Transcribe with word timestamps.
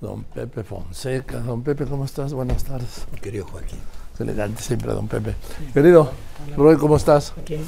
Don 0.00 0.24
Pepe 0.24 0.62
Fonseca. 0.64 1.38
Don 1.40 1.62
Pepe, 1.62 1.84
¿cómo 1.84 2.04
estás? 2.04 2.32
Buenas 2.32 2.64
tardes. 2.64 3.06
Querido 3.20 3.46
Joaquín. 3.46 3.78
Es 4.14 4.20
elegante 4.20 4.62
siempre, 4.62 4.92
don 4.92 5.08
Pepe. 5.08 5.34
Querido, 5.74 6.10
Roy, 6.56 6.76
¿cómo 6.76 6.96
estás? 6.96 7.34
Querido 7.44 7.64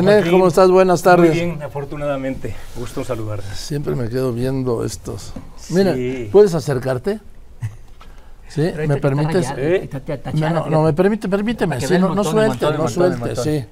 René, 0.00 0.12
Joaquín, 0.16 0.32
¿cómo 0.32 0.48
estás? 0.48 0.70
Buenas 0.70 1.02
tardes. 1.02 1.30
Muy 1.30 1.38
bien, 1.46 1.62
afortunadamente. 1.62 2.54
Gusto 2.76 3.04
saludarte. 3.04 3.46
Siempre 3.54 3.94
me 3.94 4.08
quedo 4.10 4.32
viendo 4.32 4.84
estos. 4.84 5.32
Mira. 5.70 5.94
¿puedes 6.30 6.54
acercarte? 6.54 7.20
¿Sí? 8.48 8.62
¿Me 8.86 8.96
permites? 8.96 9.48
rayado, 9.50 9.58
¿Eh? 9.60 9.90
No, 10.34 10.50
no, 10.50 10.66
no, 10.70 10.82
me 10.82 10.92
permite, 10.94 11.28
permíteme. 11.28 11.80
Sí, 11.82 11.94
no, 11.98 12.14
no 12.14 12.14
montón, 12.14 12.26
el 12.26 12.32
suelte, 12.32 12.64
montón, 12.64 12.82
no 12.82 12.88
suelte, 12.88 13.18
montón. 13.18 13.44
sí. 13.44 13.64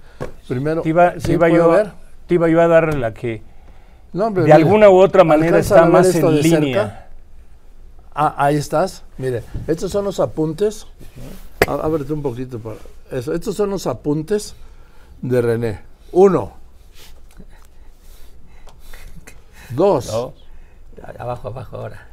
Primero, 0.49 0.83
Te 0.83 0.89
iba, 0.91 1.13
¿sí 1.15 1.19
te 1.21 1.33
iba 1.33 1.49
puedo 1.49 1.65
yo, 1.65 1.71
ver? 1.71 1.93
te 2.27 2.35
iba 2.35 2.49
yo 2.49 2.61
a 2.61 2.69
dar 2.69 2.95
la 2.95 3.13
que 3.15 3.43
No, 4.13 4.27
hombre, 4.27 4.45
de 4.45 4.53
alguna 4.53 4.89
u 4.91 4.97
otra 4.99 5.25
manera 5.25 5.57
¿alcanzan 5.59 5.79
está 5.79 5.91
más 5.91 6.15
en 6.15 6.43
línea. 6.43 6.61
cerca? 6.61 7.06
Ah, 8.19 8.35
ahí 8.39 8.57
estás. 8.57 9.03
Mire, 9.19 9.43
estos 9.67 9.93
son 9.93 10.05
los 10.07 10.21
apuntes. 10.21 10.87
Ábrete 11.67 12.13
un 12.15 12.23
poquito 12.23 12.59
para 12.59 12.77
eso. 13.11 13.35
Estos 13.35 13.55
son 13.57 13.71
los 13.71 13.87
apuntes 13.87 14.55
de 15.21 15.43
René. 15.43 15.81
Uno. 16.13 16.55
Dos. 19.71 20.07
¿no? 20.13 20.33
Abajo, 21.19 21.49
abajo 21.49 21.77
ahora. 21.77 22.09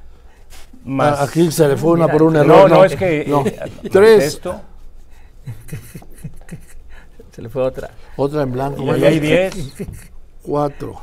Más. 0.84 1.20
Ah, 1.20 1.24
aquí 1.24 1.50
se 1.52 1.68
le 1.68 1.78
fue 1.78 1.92
una 1.92 2.06
Mira, 2.06 2.14
por 2.14 2.24
un 2.24 2.34
no, 2.34 2.42
error. 2.42 2.70
no, 2.70 2.84
es 2.84 2.96
que 2.96 3.26
No. 3.28 3.46
eh, 3.46 3.72
Tres. 3.92 4.24
esto, 4.26 4.60
Se 7.32 7.42
le 7.42 7.48
fue 7.50 7.64
otra. 7.64 7.92
Otra 8.18 8.44
en 8.44 8.52
blanco. 8.52 8.84
y 8.84 8.90
ahí 8.90 9.04
hay 9.06 9.20
10. 9.20 9.54
Cuatro. 10.42 11.00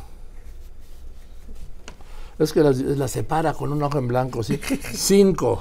Es 2.40 2.52
que 2.54 2.60
las- 2.62 2.78
la, 2.78 3.06
separa 3.06 3.52
con 3.52 3.70
un 3.72 3.82
ojo 3.82 3.98
en 3.98 4.08
blanco, 4.08 4.42
¿sí? 4.42 4.58
Cinco. 4.94 5.60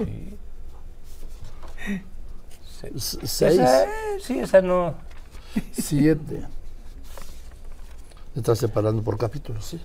Seis. 2.95 3.59
Esa, 3.59 3.85
sí, 4.21 4.40
esa 4.40 4.62
no. 4.62 4.95
Siete. 5.73 6.43
Está 8.35 8.55
separando 8.55 9.01
por 9.04 9.17
capítulos, 9.17 9.65
¿sí? 9.65 9.81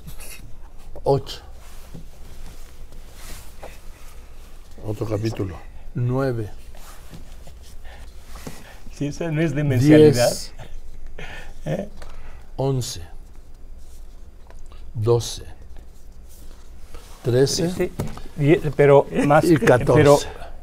Ocho. 1.02 1.40
Otro 4.86 5.04
capítulo. 5.06 5.56
Nueve. 5.94 6.50
Sí, 8.96 9.08
esa 9.08 9.32
no 9.32 9.40
es 9.42 9.52
demencialidad. 9.52 10.28
Diez. 10.30 10.52
¿Eh? 11.64 11.88
Once. 12.56 13.00
Doce. 14.94 15.53
Trece. 17.24 17.70
Sí, 17.70 17.92
y- 18.38 18.56
pero 18.76 19.06
más. 19.26 19.44
Y 19.44 19.56
14. 19.56 19.92
Pero, 19.94 20.18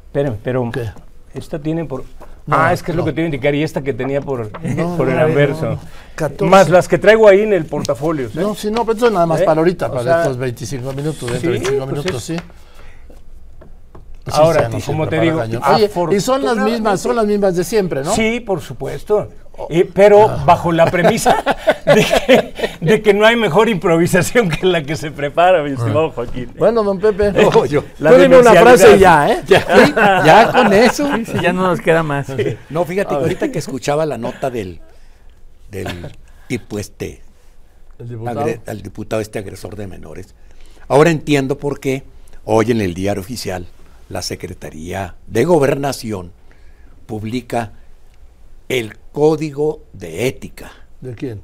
espérame, 0.05 0.37
pero. 0.43 0.69
¿Qué? 0.71 0.89
Esta 1.33 1.59
tiene 1.59 1.85
por. 1.85 2.03
No, 2.47 2.55
ah, 2.57 2.73
es 2.73 2.81
que 2.83 2.91
es 2.91 2.95
no. 2.97 3.01
lo 3.01 3.05
que 3.05 3.13
te 3.13 3.21
iba 3.21 3.25
a 3.25 3.29
indicar. 3.29 3.53
Y 3.55 3.63
esta 3.63 3.81
que 3.81 3.93
tenía 3.93 4.21
por, 4.21 4.49
No, 4.75 4.95
por 4.97 5.09
el 5.09 5.19
anverso. 5.19 5.65
no, 5.65 5.71
no. 5.71 5.79
14. 6.15 6.45
Más 6.49 6.69
las 6.69 6.87
que 6.87 6.97
traigo 6.97 7.27
ahí 7.27 7.41
en 7.41 7.53
el 7.53 7.65
portafolio. 7.65 8.29
¿sí? 8.29 8.39
No, 8.39 8.55
si 8.55 8.69
no, 8.69 8.81
pero 8.81 8.93
esto 8.93 9.07
es 9.07 9.13
nada 9.13 9.25
más 9.25 9.41
¿Eh? 9.41 9.45
para 9.45 9.59
ahorita, 9.59 9.87
O 9.87 9.91
para 9.91 10.03
sea, 10.03 10.21
estos 10.21 10.37
25 10.37 10.93
minutos, 10.93 11.31
dentro 11.31 11.39
sí, 11.39 11.45
de 11.47 11.51
25 11.53 11.85
pues 11.85 11.97
minutos, 11.97 12.23
sí. 12.23 12.35
Sí, 12.37 14.31
Ahora, 14.33 14.69
sí, 14.71 14.81
como 14.85 15.07
te 15.09 15.19
digo. 15.19 15.41
Oye, 15.41 15.89
y 16.15 16.19
son 16.19 16.43
las 16.43 16.57
mismas, 16.57 17.01
son 17.01 17.15
las 17.15 17.25
mismas 17.25 17.55
de 17.55 17.63
siempre, 17.63 18.03
¿no? 18.03 18.13
Sí, 18.13 18.39
por 18.39 18.61
supuesto. 18.61 19.29
Eh, 19.69 19.89
pero 19.93 20.27
bajo 20.45 20.71
la 20.71 20.85
premisa 20.89 21.43
de 21.85 22.05
que, 22.05 22.53
de 22.85 23.01
que 23.01 23.13
no 23.13 23.25
hay 23.25 23.35
mejor 23.35 23.69
improvisación 23.69 24.49
que 24.49 24.65
la 24.65 24.83
que 24.83 24.95
se 24.95 25.11
prepara, 25.11 25.61
mi 25.63 25.71
estimado 25.71 26.11
Joaquín. 26.11 26.51
Bueno, 26.57 26.83
don 26.83 26.99
Pepe, 26.99 27.31
No, 27.31 27.65
yo- 27.65 27.83
La 27.99 28.11
tú 28.11 28.17
dime 28.17 28.39
una 28.39 28.53
frase 28.53 28.95
y 28.95 28.99
ya, 28.99 29.29
¿eh? 29.31 29.41
ya, 29.47 30.23
ya 30.25 30.51
con 30.51 30.73
eso. 30.73 31.09
Sí, 31.25 31.33
ya 31.41 31.53
no 31.53 31.63
nos 31.63 31.79
queda 31.81 32.03
más. 32.03 32.27
No, 32.69 32.85
fíjate 32.85 33.13
ahorita 33.15 33.51
que 33.51 33.59
escuchaba 33.59 34.05
la 34.05 34.17
nota 34.17 34.49
del, 34.49 34.79
del 35.69 35.87
tipo 36.47 36.79
este, 36.79 37.21
El 37.99 38.09
diputado. 38.09 38.41
agre- 38.41 38.61
al 38.67 38.81
diputado 38.81 39.21
este 39.21 39.39
agresor 39.39 39.75
de 39.75 39.87
menores, 39.87 40.35
ahora 40.87 41.09
entiendo 41.11 41.57
por 41.57 41.79
qué 41.79 42.03
hoy 42.45 42.71
en 42.71 42.81
el 42.81 42.93
diario 42.93 43.21
oficial 43.21 43.67
la 44.09 44.21
Secretaría 44.21 45.15
de 45.27 45.45
Gobernación 45.45 46.31
publica 47.05 47.71
el 48.79 48.97
código 49.11 49.83
de 49.93 50.27
ética 50.27 50.71
¿De 51.01 51.13
quién? 51.15 51.41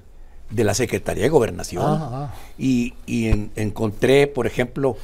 de 0.50 0.64
la 0.64 0.74
Secretaría 0.74 1.24
de 1.24 1.30
Gobernación. 1.30 1.84
Ah, 1.86 2.10
ah. 2.32 2.36
Y, 2.58 2.94
y 3.06 3.28
en- 3.28 3.52
encontré, 3.56 4.28
por 4.28 4.48
ejemplo, 4.48 4.96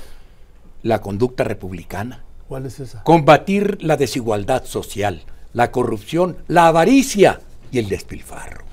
la 0.83 1.01
conducta 1.01 1.43
republicana. 1.43 2.23
¿Cuál 2.47 2.65
es 2.65 2.79
esa? 2.79 3.03
Combatir 3.03 3.77
la 3.83 3.97
desigualdad 3.97 4.63
social, 4.65 5.23
la 5.53 5.71
corrupción, 5.71 6.37
la 6.47 6.67
avaricia 6.67 7.41
y 7.71 7.79
el 7.79 7.89
despilfarro. 7.89 8.63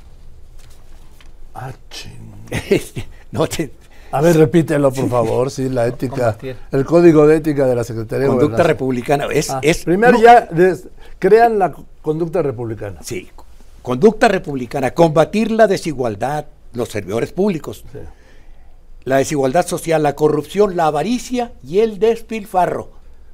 Ah, 1.55 1.73
ching. 1.91 2.31
No 3.33 3.47
te- 3.47 3.73
A 4.13 4.21
ver, 4.21 4.37
repítelo, 4.37 4.93
por 4.93 5.09
favor, 5.09 5.51
sí, 5.53 5.69
la 5.69 5.87
ética, 5.89 6.15
Combatir. 6.17 6.57
el 6.73 6.85
código 6.85 7.27
de 7.29 7.37
ética 7.37 7.67
de 7.67 7.77
la 7.77 7.85
Secretaría 7.85 8.23
de 8.25 8.27
conducta 8.27 8.47
Gobernación. 8.57 8.69
republicana 8.69 9.27
es, 9.33 9.51
Ah, 9.51 9.61
es 9.63 9.85
primero 9.85 10.13
no, 10.19 10.23
ya 10.23 10.41
des- 10.51 10.89
crean 11.21 11.59
la 11.61 11.71
co- 11.71 11.85
conducta 12.03 12.43
republicana. 12.43 13.01
sí, 13.03 13.29
conducta 13.83 14.27
republicana, 14.29 14.91
combatir 14.93 15.53
la 15.53 15.67
desigualdad, 15.69 16.47
los 16.73 16.89
servidores 16.89 17.33
públicos, 17.33 17.85
Sí. 17.93 17.99
la 19.05 19.17
desigualdad 19.19 19.67
social, 19.67 20.03
la 20.03 20.15
corrupción, 20.17 20.77
la 20.77 20.87
avaricia 20.87 21.53
y 21.65 21.79
el 21.79 21.99
despilfarro. 22.01 22.91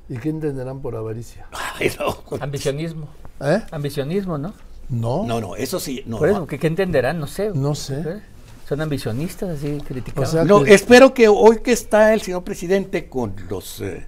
¿Y 0.08 0.18
qué 0.18 0.28
entenderán 0.28 0.80
por 0.82 0.94
avaricia? 0.94 1.46
Ay, 1.78 1.90
no, 1.98 2.18
Ambicionismo. 2.40 3.08
¿Eh? 3.40 3.60
Ambicionismo, 3.72 4.38
¿no? 4.38 4.52
No, 4.88 5.24
no, 5.26 5.40
no, 5.40 5.40
no, 5.40 5.56
eso 5.56 5.80
sí, 5.80 6.02
no. 6.06 6.18
Por 6.18 6.28
no. 6.28 6.34
eso, 6.36 6.46
¿qué, 6.46 6.58
qué 6.60 6.68
entenderán? 6.68 7.18
No 7.18 7.26
sé. 7.26 7.50
sé. 7.74 8.00
¿Eh? 8.00 8.20
Son 8.68 8.80
ambicionistas, 8.80 9.58
así 9.58 9.78
criticados. 9.86 10.28
O 10.28 10.32
sea, 10.32 10.44
No, 10.44 10.62
que- 10.62 10.74
espero 10.74 11.12
que 11.14 11.26
hoy 11.28 11.58
que 11.62 11.72
está 11.72 12.14
el 12.14 12.20
señor 12.20 12.44
presidente 12.44 13.08
con 13.08 13.34
los 13.48 13.80
eh, 13.80 14.06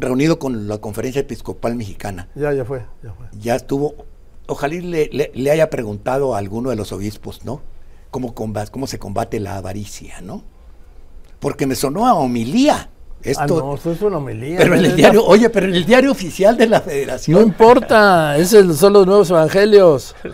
reunido 0.00 0.38
con 0.38 0.68
la 0.68 0.78
conferencia 0.78 1.20
episcopal 1.20 1.74
mexicana, 1.76 2.28
Ya, 2.34 2.52
ya 2.52 2.64
fue, 2.64 2.84
ya 3.02 3.12
fue. 3.12 3.26
ya 3.38 3.54
estuvo, 3.56 3.94
ojalá 4.46 4.74
le, 4.74 5.08
le- 5.12 5.30
le 5.34 5.50
haya 5.50 5.70
preguntado 5.70 6.34
a 6.34 6.38
alguno 6.38 6.70
de 6.70 6.76
los 6.76 6.92
obispos, 6.92 7.44
¿no? 7.44 7.60
Cómo, 8.10 8.34
cómo 8.34 8.86
se 8.86 8.98
combate 8.98 9.38
la 9.40 9.56
avaricia, 9.56 10.20
¿no? 10.20 10.42
Porque 11.38 11.66
me 11.66 11.74
sonó 11.74 12.06
a 12.06 12.14
homilía. 12.14 12.90
Esto, 13.22 13.42
ah, 13.42 13.46
no, 13.46 13.74
eso 13.74 13.92
es 13.92 14.00
una 14.02 14.16
homilía. 14.16 14.58
pero 14.58 14.74
en 14.74 14.84
el 14.84 14.96
diario, 14.96 15.24
oye, 15.24 15.48
pero 15.50 15.66
en 15.66 15.74
el 15.74 15.84
diario 15.84 16.10
oficial 16.10 16.56
de 16.56 16.66
la 16.66 16.80
federación. 16.80 17.38
No 17.38 17.46
importa, 17.46 18.36
esos 18.38 18.76
son 18.78 18.94
los 18.94 19.06
nuevos 19.06 19.30
evangelios. 19.30 20.14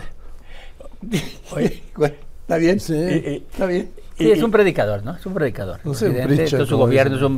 Oye, 1.51 1.83
bueno, 1.95 2.15
está 2.41 2.57
bien. 2.57 2.79
Sí. 2.79 2.93
Eh, 2.95 3.21
eh, 3.25 3.43
Está 3.51 3.65
bien. 3.67 3.91
Sí, 4.17 4.31
es 4.31 4.41
un 4.41 4.49
predicador, 4.51 5.03
¿no? 5.03 5.15
Es 5.15 5.25
un 5.25 5.33
predicador. 5.33 5.79
No 5.83 5.93
sé, 5.93 6.09
Presidente, 6.09 6.65
su 6.65 6.77
gobierno 6.77 7.17
es 7.17 7.21
un 7.21 7.37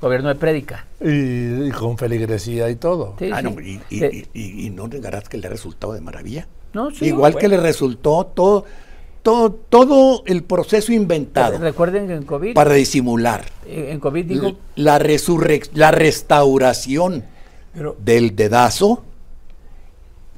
gobierno 0.00 0.28
de 0.28 0.34
prédica. 0.34 0.84
Y, 1.00 1.68
y 1.68 1.70
con 1.70 1.96
feligresía 1.96 2.68
y 2.68 2.76
todo. 2.76 3.14
Sí, 3.18 3.30
Ah, 3.32 3.38
sí. 3.40 3.44
no, 3.44 3.60
y, 3.60 3.80
y- 3.88 4.04
Eh, 4.04 4.28
y- 4.34 4.40
y- 4.40 4.66
y 4.66 4.70
no 4.70 4.88
negarás 4.88 5.28
que 5.28 5.38
le 5.38 5.46
ha 5.46 5.50
resultado 5.50 5.94
de 5.94 6.00
maravilla. 6.02 6.46
no, 6.74 6.90
sí, 6.90 7.06
Igual 7.06 7.36
que 7.36 7.48
le 7.48 7.56
resultó 7.56 8.26
todo, 8.26 8.64
todo, 9.22 9.50
todo 9.52 10.22
el 10.26 10.44
proceso 10.44 10.92
inventado 10.92 11.58
Recuerden 11.58 12.06
que 12.06 12.14
en 12.14 12.24
COVID, 12.24 12.52
para 12.54 12.74
disimular 12.74 13.44
eh, 13.66 13.88
en 13.90 13.98
COVID 14.00 14.24
dijo, 14.26 14.52
la 14.76 14.98
la 15.74 15.90
restauración 15.90 17.24
Pero, 17.72 17.96
del 17.98 18.36
dedazo, 18.36 19.02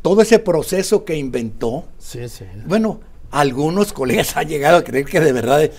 todo 0.03 0.23
ese 0.23 0.39
proceso 0.39 1.05
que 1.05 1.17
inventó, 1.17 1.85
Sí, 1.99 2.29
sí. 2.29 2.45
bueno, 2.67 3.01
algunos 3.31 3.93
colegas 3.95 4.37
han 4.37 4.49
llegado 4.49 4.79
a 4.79 4.85
creer 4.85 5.05
que 5.07 5.21
de 5.21 5.33
verdad 5.33 5.63
eh, 5.63 5.73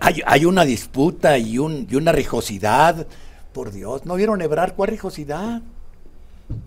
hay, 0.00 0.22
hay 0.26 0.44
una 0.44 0.64
disputa 0.64 1.38
y, 1.38 1.58
un, 1.58 1.86
y 1.90 1.96
una 1.96 2.12
rijosidad. 2.12 3.06
Por 3.52 3.70
Dios, 3.70 4.06
¿no 4.06 4.14
vieron 4.14 4.40
Ebrar 4.40 4.74
cuál 4.74 4.88
rijosidad? 4.90 5.60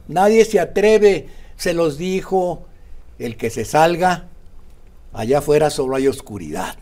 Nadie 0.08 0.46
se 0.46 0.60
atreve, 0.60 1.28
se 1.56 1.74
los 1.74 1.98
dijo, 1.98 2.66
el 3.18 3.38
que 3.38 3.50
se 3.50 3.66
salga, 3.66 4.26
allá 5.14 5.40
afuera 5.40 5.70
solo 5.72 5.96
hay 5.96 6.08
oscuridad 6.08 6.76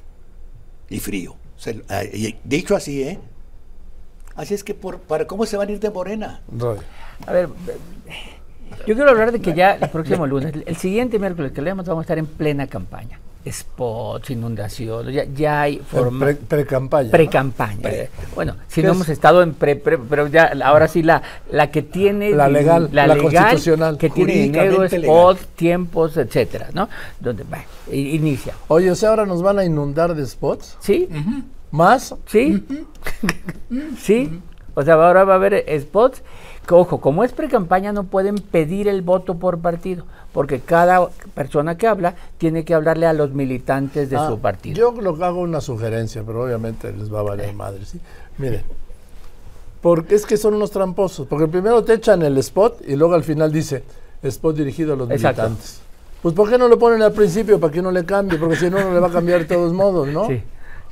y 0.90 1.00
frío. 1.00 1.36
Se- 1.56 1.84
eh, 1.90 2.38
dicho 2.44 2.76
así, 2.76 3.04
¿eh? 3.04 3.20
Así 4.36 4.54
es 4.56 4.64
que, 4.64 4.74
por, 4.74 5.00
para, 5.00 5.26
¿cómo 5.28 5.46
se 5.46 5.56
van 5.58 5.70
a 5.70 5.72
ir 5.72 5.80
de 5.80 5.90
Morena? 5.92 6.42
Roy. 6.52 6.80
a 7.26 7.32
ver, 7.32 7.48
yo 8.88 8.96
quiero 8.96 9.10
hablar 9.12 9.32
de 9.32 9.40
que 9.40 9.54
ya 9.54 9.76
el 9.76 9.90
próximo 9.90 10.26
lunes, 10.28 10.54
el 10.66 10.76
siguiente 10.76 11.18
miércoles 11.20 11.52
que 11.54 11.62
leemos 11.62 11.86
vamos 11.86 12.02
a 12.02 12.06
estar 12.06 12.18
en 12.18 12.26
plena 12.26 12.68
campaña. 12.68 13.20
Spots, 13.52 14.30
inundaciones, 14.30 15.14
ya, 15.14 15.26
ya 15.26 15.62
hay 15.62 15.78
forma... 15.80 16.26
Pre- 16.26 16.36
Pre-campaña. 16.36 17.12
Pre. 17.82 18.10
Bueno, 18.36 18.56
si 18.68 18.82
¿Qué 18.82 18.88
no 18.88 18.92
es? 18.94 18.96
hemos 18.98 19.10
estado 19.10 19.44
en 19.44 19.54
pre, 19.54 19.76
pre- 19.76 19.98
pero 19.98 20.28
ya 20.28 20.54
ahora 20.64 20.88
sí 20.88 21.04
la, 21.04 21.22
la 21.52 21.70
que 21.72 21.82
tiene 21.82 22.32
La 22.32 22.48
legal, 22.48 22.90
la 22.94 23.08
legal, 23.08 23.22
constitucional. 23.22 23.98
que 23.98 24.10
tiene 24.10 24.34
dinero, 24.34 24.88
spots, 24.88 25.48
tiempos, 25.56 26.16
etcétera, 26.18 26.70
¿no? 26.74 26.88
Donde 27.20 27.44
i- 27.92 28.16
inicia. 28.16 28.54
Oye, 28.70 28.90
o 28.92 28.96
sea, 28.96 29.10
ahora 29.10 29.26
nos 29.26 29.42
van 29.42 29.60
a 29.60 29.66
inundar 29.66 30.16
de 30.16 30.26
spots. 30.26 30.78
¿Sí? 30.80 31.08
¿Más? 31.72 32.16
¿Sí? 32.28 32.64
¿Sí? 33.98 34.40
O 34.76 34.84
sea, 34.84 34.96
ahora 34.96 35.24
va 35.24 35.34
a 35.34 35.36
haber 35.36 35.64
spots 35.82 36.22
que, 36.66 36.74
ojo, 36.74 37.00
como 37.00 37.24
es 37.24 37.32
pre-campaña 37.32 37.92
no 37.94 38.06
pueden 38.06 38.36
pedir 38.36 38.88
el 38.88 39.02
voto 39.02 39.36
por 39.36 39.60
partido, 39.60 40.06
porque 40.32 40.60
cada 40.62 41.10
persona 41.36 41.78
que 41.78 41.88
habla 41.88 42.16
tiene 42.38 42.64
que 42.66 42.74
hablarle 42.74 43.06
a 43.06 43.14
los 43.14 43.32
militantes 43.34 44.10
de 44.10 44.16
Ah, 44.18 44.28
su 44.30 44.40
partido. 44.40 44.76
Yo 44.76 45.02
lo 45.02 45.24
hago 45.24 45.42
una 45.42 45.62
sugerencia, 45.62 46.24
pero 46.26 46.44
obviamente 46.44 46.92
les 46.92 47.14
va 47.14 47.20
a 47.20 47.24
valer 47.24 47.54
madre, 47.54 47.86
¿sí? 47.86 48.00
Miren, 48.38 48.64
porque 49.82 50.16
es 50.16 50.26
que 50.26 50.38
son 50.38 50.54
unos 50.54 50.72
tramposos, 50.72 51.28
porque 51.28 51.48
primero 51.48 51.84
te 51.84 51.94
echan 51.94 52.22
el 52.22 52.38
spot 52.38 52.82
y 52.88 52.96
luego 52.96 53.14
al 53.16 53.24
final 53.24 53.52
dice 53.52 53.84
spot 54.24 54.56
dirigido 54.56 54.94
a 54.94 54.96
los 54.96 55.12
Exacto. 55.12 55.42
militantes. 55.44 55.82
Pues 56.22 56.34
¿por 56.34 56.50
qué 56.50 56.58
no 56.58 56.70
lo 56.70 56.80
ponen 56.80 57.02
al 57.02 57.12
principio 57.12 57.60
para 57.60 57.74
que 57.74 57.82
no 57.82 57.92
le 57.92 58.06
cambie? 58.06 58.40
Porque 58.40 58.56
si 58.56 58.70
no, 58.70 58.80
no 58.80 58.94
le 58.94 59.00
va 59.02 59.08
a 59.08 59.12
cambiar 59.12 59.40
de 59.42 59.46
todos 59.54 59.74
modos, 59.74 60.08
¿no? 60.08 60.28
Sí, 60.28 60.42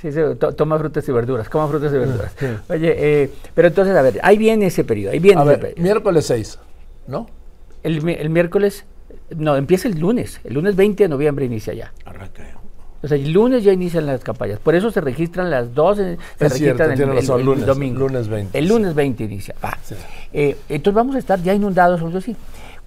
sí, 0.01 0.11
sí, 0.11 0.19
to- 0.39 0.53
toma 0.53 0.77
frutas 0.79 1.07
y 1.07 1.11
verduras, 1.11 1.47
coma 1.49 1.67
frutas 1.67 1.91
y 1.93 1.97
verduras. 1.97 2.31
sí. 2.37 2.45
Oye, 2.69 2.95
eh, 3.23 3.31
pero 3.53 3.67
entonces, 3.69 3.95
a 3.95 4.01
ver, 4.01 4.19
ahí 4.23 4.37
viene 4.37 4.65
ese 4.67 4.83
periodo, 4.83 5.13
ahí 5.13 5.19
viene 5.19 5.39
A 5.41 5.43
ese 5.43 5.49
ver, 5.51 5.59
periodo. 5.59 5.81
miércoles 5.83 6.25
6, 6.25 6.59
¿no? 7.07 7.27
El, 7.83 8.01
mi- 8.03 8.13
el 8.13 8.29
miércoles, 8.29 8.85
no, 9.35 9.55
empieza 9.55 9.87
el 9.87 9.99
lunes, 9.99 10.39
el 10.43 10.53
lunes 10.55 10.75
20 10.75 11.03
de 11.03 11.09
noviembre 11.09 11.45
inicia 11.45 11.73
ya. 11.73 11.91
Arranca. 12.05 12.43
O 13.03 13.07
sea, 13.07 13.17
el 13.17 13.31
lunes 13.31 13.63
ya 13.63 13.73
inician 13.73 14.05
las 14.05 14.23
campañas. 14.23 14.59
Por 14.59 14.75
eso 14.75 14.91
se 14.91 15.01
registran 15.01 15.49
las 15.49 15.73
dos, 15.73 15.97
se 15.97 16.13
Es 16.13 16.19
registran 16.51 16.91
el, 16.91 17.07
razón, 17.15 17.39
el 17.39 17.45
lunes, 17.47 17.65
domingo. 17.65 17.99
lunes 18.01 18.27
20, 18.27 18.55
El 18.59 18.65
sí. 18.65 18.69
lunes 18.69 18.93
20 18.93 19.23
inicia. 19.23 19.55
va. 19.63 19.75
Sí. 19.83 19.95
Eh, 20.33 20.55
entonces 20.69 20.93
vamos 20.95 21.15
a 21.15 21.17
estar 21.19 21.41
ya 21.41 21.51
inundados, 21.55 21.99
eso 21.99 22.21
sí. 22.21 22.35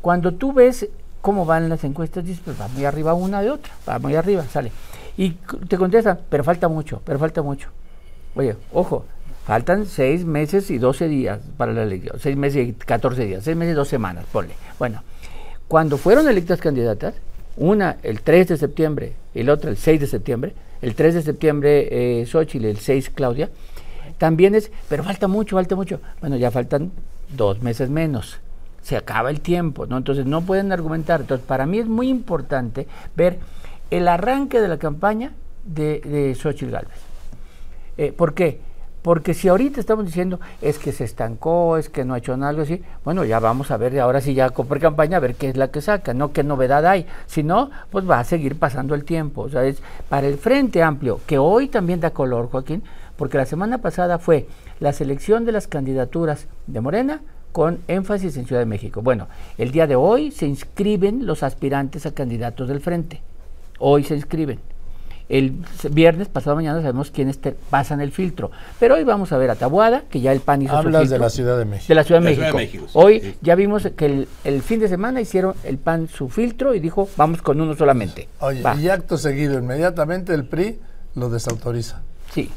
Cuando 0.00 0.32
tú 0.32 0.52
ves 0.52 0.86
cómo 1.20 1.44
van 1.44 1.68
las 1.68 1.82
encuestas, 1.82 2.24
dices, 2.24 2.42
pues 2.44 2.60
va 2.60 2.68
muy 2.68 2.84
arriba 2.84 3.12
una 3.14 3.42
de 3.42 3.50
otra, 3.50 3.72
va 3.88 3.98
muy 3.98 4.14
arriba, 4.14 4.44
sale. 4.44 4.70
Y 5.16 5.30
te 5.68 5.76
contestan, 5.76 6.18
pero 6.28 6.44
falta 6.44 6.68
mucho, 6.68 7.00
pero 7.04 7.18
falta 7.18 7.42
mucho. 7.42 7.68
Oye, 8.34 8.56
ojo, 8.72 9.04
faltan 9.46 9.86
seis 9.86 10.24
meses 10.24 10.70
y 10.70 10.78
12 10.78 11.08
días 11.08 11.40
para 11.56 11.72
la 11.72 11.84
elección, 11.84 12.18
seis 12.18 12.36
meses 12.36 12.68
y 12.68 12.72
14 12.72 13.24
días, 13.24 13.44
seis 13.44 13.56
meses 13.56 13.72
y 13.72 13.76
dos 13.76 13.88
semanas, 13.88 14.24
ponle. 14.32 14.54
Bueno, 14.78 15.02
cuando 15.68 15.98
fueron 15.98 16.28
electas 16.28 16.60
candidatas, 16.60 17.14
una 17.56 17.98
el 18.02 18.22
3 18.22 18.48
de 18.48 18.56
septiembre 18.56 19.12
y 19.34 19.42
la 19.44 19.52
otra 19.52 19.70
el 19.70 19.76
6 19.76 20.00
de 20.00 20.06
septiembre, 20.06 20.54
el 20.82 20.94
3 20.94 21.14
de 21.14 21.22
septiembre 21.22 21.88
eh, 22.20 22.26
Xochitl, 22.26 22.64
el 22.64 22.78
6 22.78 23.10
Claudia, 23.10 23.50
también 24.18 24.54
es, 24.54 24.70
pero 24.88 25.04
falta 25.04 25.28
mucho, 25.28 25.56
falta 25.56 25.76
mucho. 25.76 26.00
Bueno, 26.20 26.36
ya 26.36 26.50
faltan 26.50 26.92
dos 27.34 27.62
meses 27.62 27.90
menos. 27.90 28.38
Se 28.82 28.96
acaba 28.96 29.30
el 29.30 29.40
tiempo, 29.40 29.86
¿no? 29.86 29.96
Entonces 29.96 30.26
no 30.26 30.42
pueden 30.42 30.72
argumentar. 30.72 31.22
Entonces, 31.22 31.46
para 31.46 31.66
mí 31.66 31.78
es 31.78 31.86
muy 31.86 32.08
importante 32.08 32.86
ver 33.16 33.38
el 33.96 34.08
arranque 34.08 34.60
de 34.60 34.66
la 34.66 34.78
campaña 34.78 35.32
de, 35.64 36.00
de 36.00 36.34
Xochitl 36.34 36.72
Gálvez. 36.72 36.98
Eh, 37.96 38.12
¿Por 38.12 38.34
qué? 38.34 38.60
Porque 39.02 39.34
si 39.34 39.48
ahorita 39.48 39.78
estamos 39.78 40.06
diciendo 40.06 40.40
es 40.62 40.78
que 40.78 40.90
se 40.90 41.04
estancó, 41.04 41.76
es 41.76 41.90
que 41.90 42.04
no 42.04 42.14
ha 42.14 42.18
hecho 42.18 42.36
nada, 42.36 42.60
así, 42.62 42.82
bueno, 43.04 43.24
ya 43.24 43.38
vamos 43.38 43.70
a 43.70 43.76
ver, 43.76 44.00
ahora 44.00 44.20
sí 44.20 44.34
ya 44.34 44.50
con 44.50 44.66
campaña 44.66 45.18
a 45.18 45.20
ver 45.20 45.34
qué 45.36 45.50
es 45.50 45.56
la 45.56 45.68
que 45.68 45.80
saca, 45.80 46.12
no 46.12 46.32
qué 46.32 46.42
novedad 46.42 46.84
hay. 46.86 47.06
Si 47.26 47.42
no, 47.42 47.70
pues 47.90 48.08
va 48.08 48.18
a 48.18 48.24
seguir 48.24 48.58
pasando 48.58 48.94
el 48.94 49.04
tiempo. 49.04 49.42
O 49.42 49.48
sea, 49.48 49.64
es 49.64 49.80
para 50.08 50.26
el 50.26 50.38
Frente 50.38 50.82
Amplio, 50.82 51.20
que 51.26 51.38
hoy 51.38 51.68
también 51.68 52.00
da 52.00 52.10
color, 52.10 52.48
Joaquín, 52.50 52.82
porque 53.16 53.36
la 53.36 53.46
semana 53.46 53.78
pasada 53.78 54.18
fue 54.18 54.48
la 54.80 54.92
selección 54.92 55.44
de 55.44 55.52
las 55.52 55.68
candidaturas 55.68 56.48
de 56.66 56.80
Morena 56.80 57.20
con 57.52 57.78
énfasis 57.86 58.36
en 58.38 58.46
Ciudad 58.46 58.62
de 58.62 58.66
México. 58.66 59.02
Bueno, 59.02 59.28
el 59.56 59.70
día 59.70 59.86
de 59.86 59.94
hoy 59.94 60.32
se 60.32 60.46
inscriben 60.46 61.26
los 61.26 61.44
aspirantes 61.44 62.06
a 62.06 62.12
candidatos 62.12 62.68
del 62.68 62.80
Frente. 62.80 63.22
Hoy 63.78 64.04
se 64.04 64.14
inscriben. 64.14 64.60
El 65.28 65.54
viernes, 65.90 66.28
pasado 66.28 66.54
mañana, 66.54 66.80
sabemos 66.82 67.10
quiénes 67.10 67.38
te- 67.38 67.52
pasan 67.70 68.02
el 68.02 68.12
filtro. 68.12 68.50
Pero 68.78 68.96
hoy 68.96 69.04
vamos 69.04 69.32
a 69.32 69.38
ver 69.38 69.50
a 69.50 69.54
Tabuada, 69.54 70.02
que 70.10 70.20
ya 70.20 70.32
el 70.32 70.40
PAN 70.40 70.60
hizo 70.62 70.72
su 70.72 70.78
Hablas 70.78 71.00
de 71.02 71.06
filtro. 71.16 71.18
la 71.24 71.30
Ciudad 71.30 71.58
de 71.58 71.64
México. 71.64 71.88
De 71.88 71.94
la 71.94 72.04
Ciudad 72.04 72.20
de 72.20 72.26
De 72.26 72.36
la 72.36 72.42
México. 72.42 72.58
Ciudad 72.58 72.60
de 72.60 72.66
México, 72.66 72.86
sí, 72.88 72.92
Hoy 72.94 73.20
sí. 73.20 73.34
ya 73.40 73.54
vimos 73.54 73.88
que 73.96 74.04
el, 74.04 74.28
el 74.44 74.60
fin 74.62 74.80
de 74.80 74.88
semana 74.88 75.22
hicieron 75.22 75.54
el 75.64 75.78
PAN 75.78 76.08
su 76.08 76.28
filtro 76.28 76.74
y 76.74 76.80
dijo, 76.80 77.08
vamos 77.16 77.40
con 77.40 77.58
uno 77.58 77.74
solamente. 77.74 78.28
Oye, 78.40 78.60
Va. 78.60 78.76
y 78.76 78.90
acto 78.90 79.16
seguido, 79.16 79.58
inmediatamente 79.58 80.34
el 80.34 80.44
PRI 80.44 80.78
lo 81.14 81.30
desautoriza. 81.30 82.02
Sí, 82.34 82.50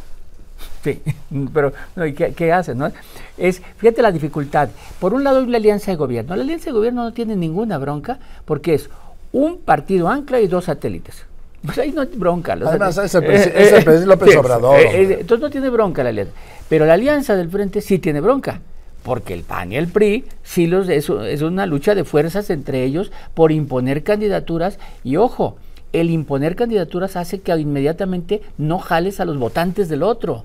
sí, 0.84 1.02
pero 1.54 1.72
no, 1.96 2.06
¿y 2.06 2.12
qué, 2.14 2.34
qué 2.34 2.52
hacen? 2.52 2.78
No? 2.80 2.92
Es, 3.38 3.62
fíjate 3.78 4.02
la 4.02 4.12
dificultad. 4.12 4.68
Por 5.00 5.14
un 5.14 5.24
lado 5.24 5.40
hay 5.40 5.46
la 5.48 5.58
alianza 5.58 5.92
de 5.92 5.96
gobierno. 5.96 6.36
La 6.36 6.44
alianza 6.44 6.66
de 6.66 6.72
gobierno 6.74 7.04
no 7.06 7.14
tiene 7.14 7.38
ninguna 7.38 7.78
bronca 7.78 8.20
porque 8.44 8.74
es 8.74 8.90
un 9.32 9.58
partido 9.60 10.10
ancla 10.10 10.40
y 10.42 10.48
dos 10.48 10.66
satélites. 10.66 11.26
Pues 11.66 11.78
ahí 11.80 11.92
no 11.92 12.02
hay 12.02 12.10
bronca. 12.16 12.54
Además, 12.54 12.98
es 12.98 13.16
el 13.16 13.24
presi- 13.24 13.52
es 13.54 13.84
presidente 13.84 14.06
López 14.06 14.36
Obrador, 14.38 14.80
eh, 14.80 15.02
eh, 15.02 15.18
entonces 15.22 15.42
no 15.42 15.50
tiene 15.50 15.70
bronca 15.70 16.04
la 16.04 16.10
alianza. 16.10 16.34
Pero 16.70 16.86
la 16.86 16.94
alianza 16.94 17.36
del 17.36 17.50
frente 17.50 17.82
sí 17.82 18.00
tiene 18.00 18.22
bronca. 18.22 18.62
Porque 19.04 19.34
el 19.34 19.44
PAN 19.44 19.72
y 19.72 19.78
el 19.78 19.88
PRI, 19.88 20.26
sí 20.44 20.68
los, 20.68 20.90
es, 20.90 21.10
es 21.10 21.42
una 21.42 21.66
lucha 21.66 21.96
de 21.96 22.04
fuerzas 22.04 22.50
entre 22.50 22.84
ellos 22.84 23.12
por 23.34 23.52
imponer 23.52 24.04
candidaturas. 24.04 24.80
Y 25.04 25.16
ojo, 25.16 25.58
el 25.94 26.10
imponer 26.10 26.56
candidaturas 26.56 27.16
hace 27.16 27.40
que 27.40 27.56
inmediatamente 27.58 28.42
no 28.58 28.80
jales 28.80 29.20
a 29.20 29.26
los 29.26 29.38
votantes 29.38 29.88
del 29.90 30.04
otro. 30.04 30.44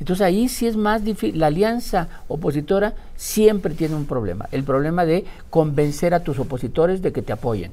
Entonces 0.00 0.24
ahí 0.24 0.48
sí 0.48 0.66
es 0.66 0.76
más 0.76 1.04
difícil. 1.04 1.38
La 1.38 1.48
alianza 1.48 2.08
opositora 2.28 2.94
siempre 3.16 3.74
tiene 3.74 3.94
un 3.94 4.06
problema. 4.06 4.48
El 4.52 4.64
problema 4.64 5.04
de 5.04 5.24
convencer 5.50 6.14
a 6.14 6.20
tus 6.20 6.38
opositores 6.38 7.02
de 7.02 7.12
que 7.12 7.20
te 7.22 7.32
apoyen. 7.32 7.72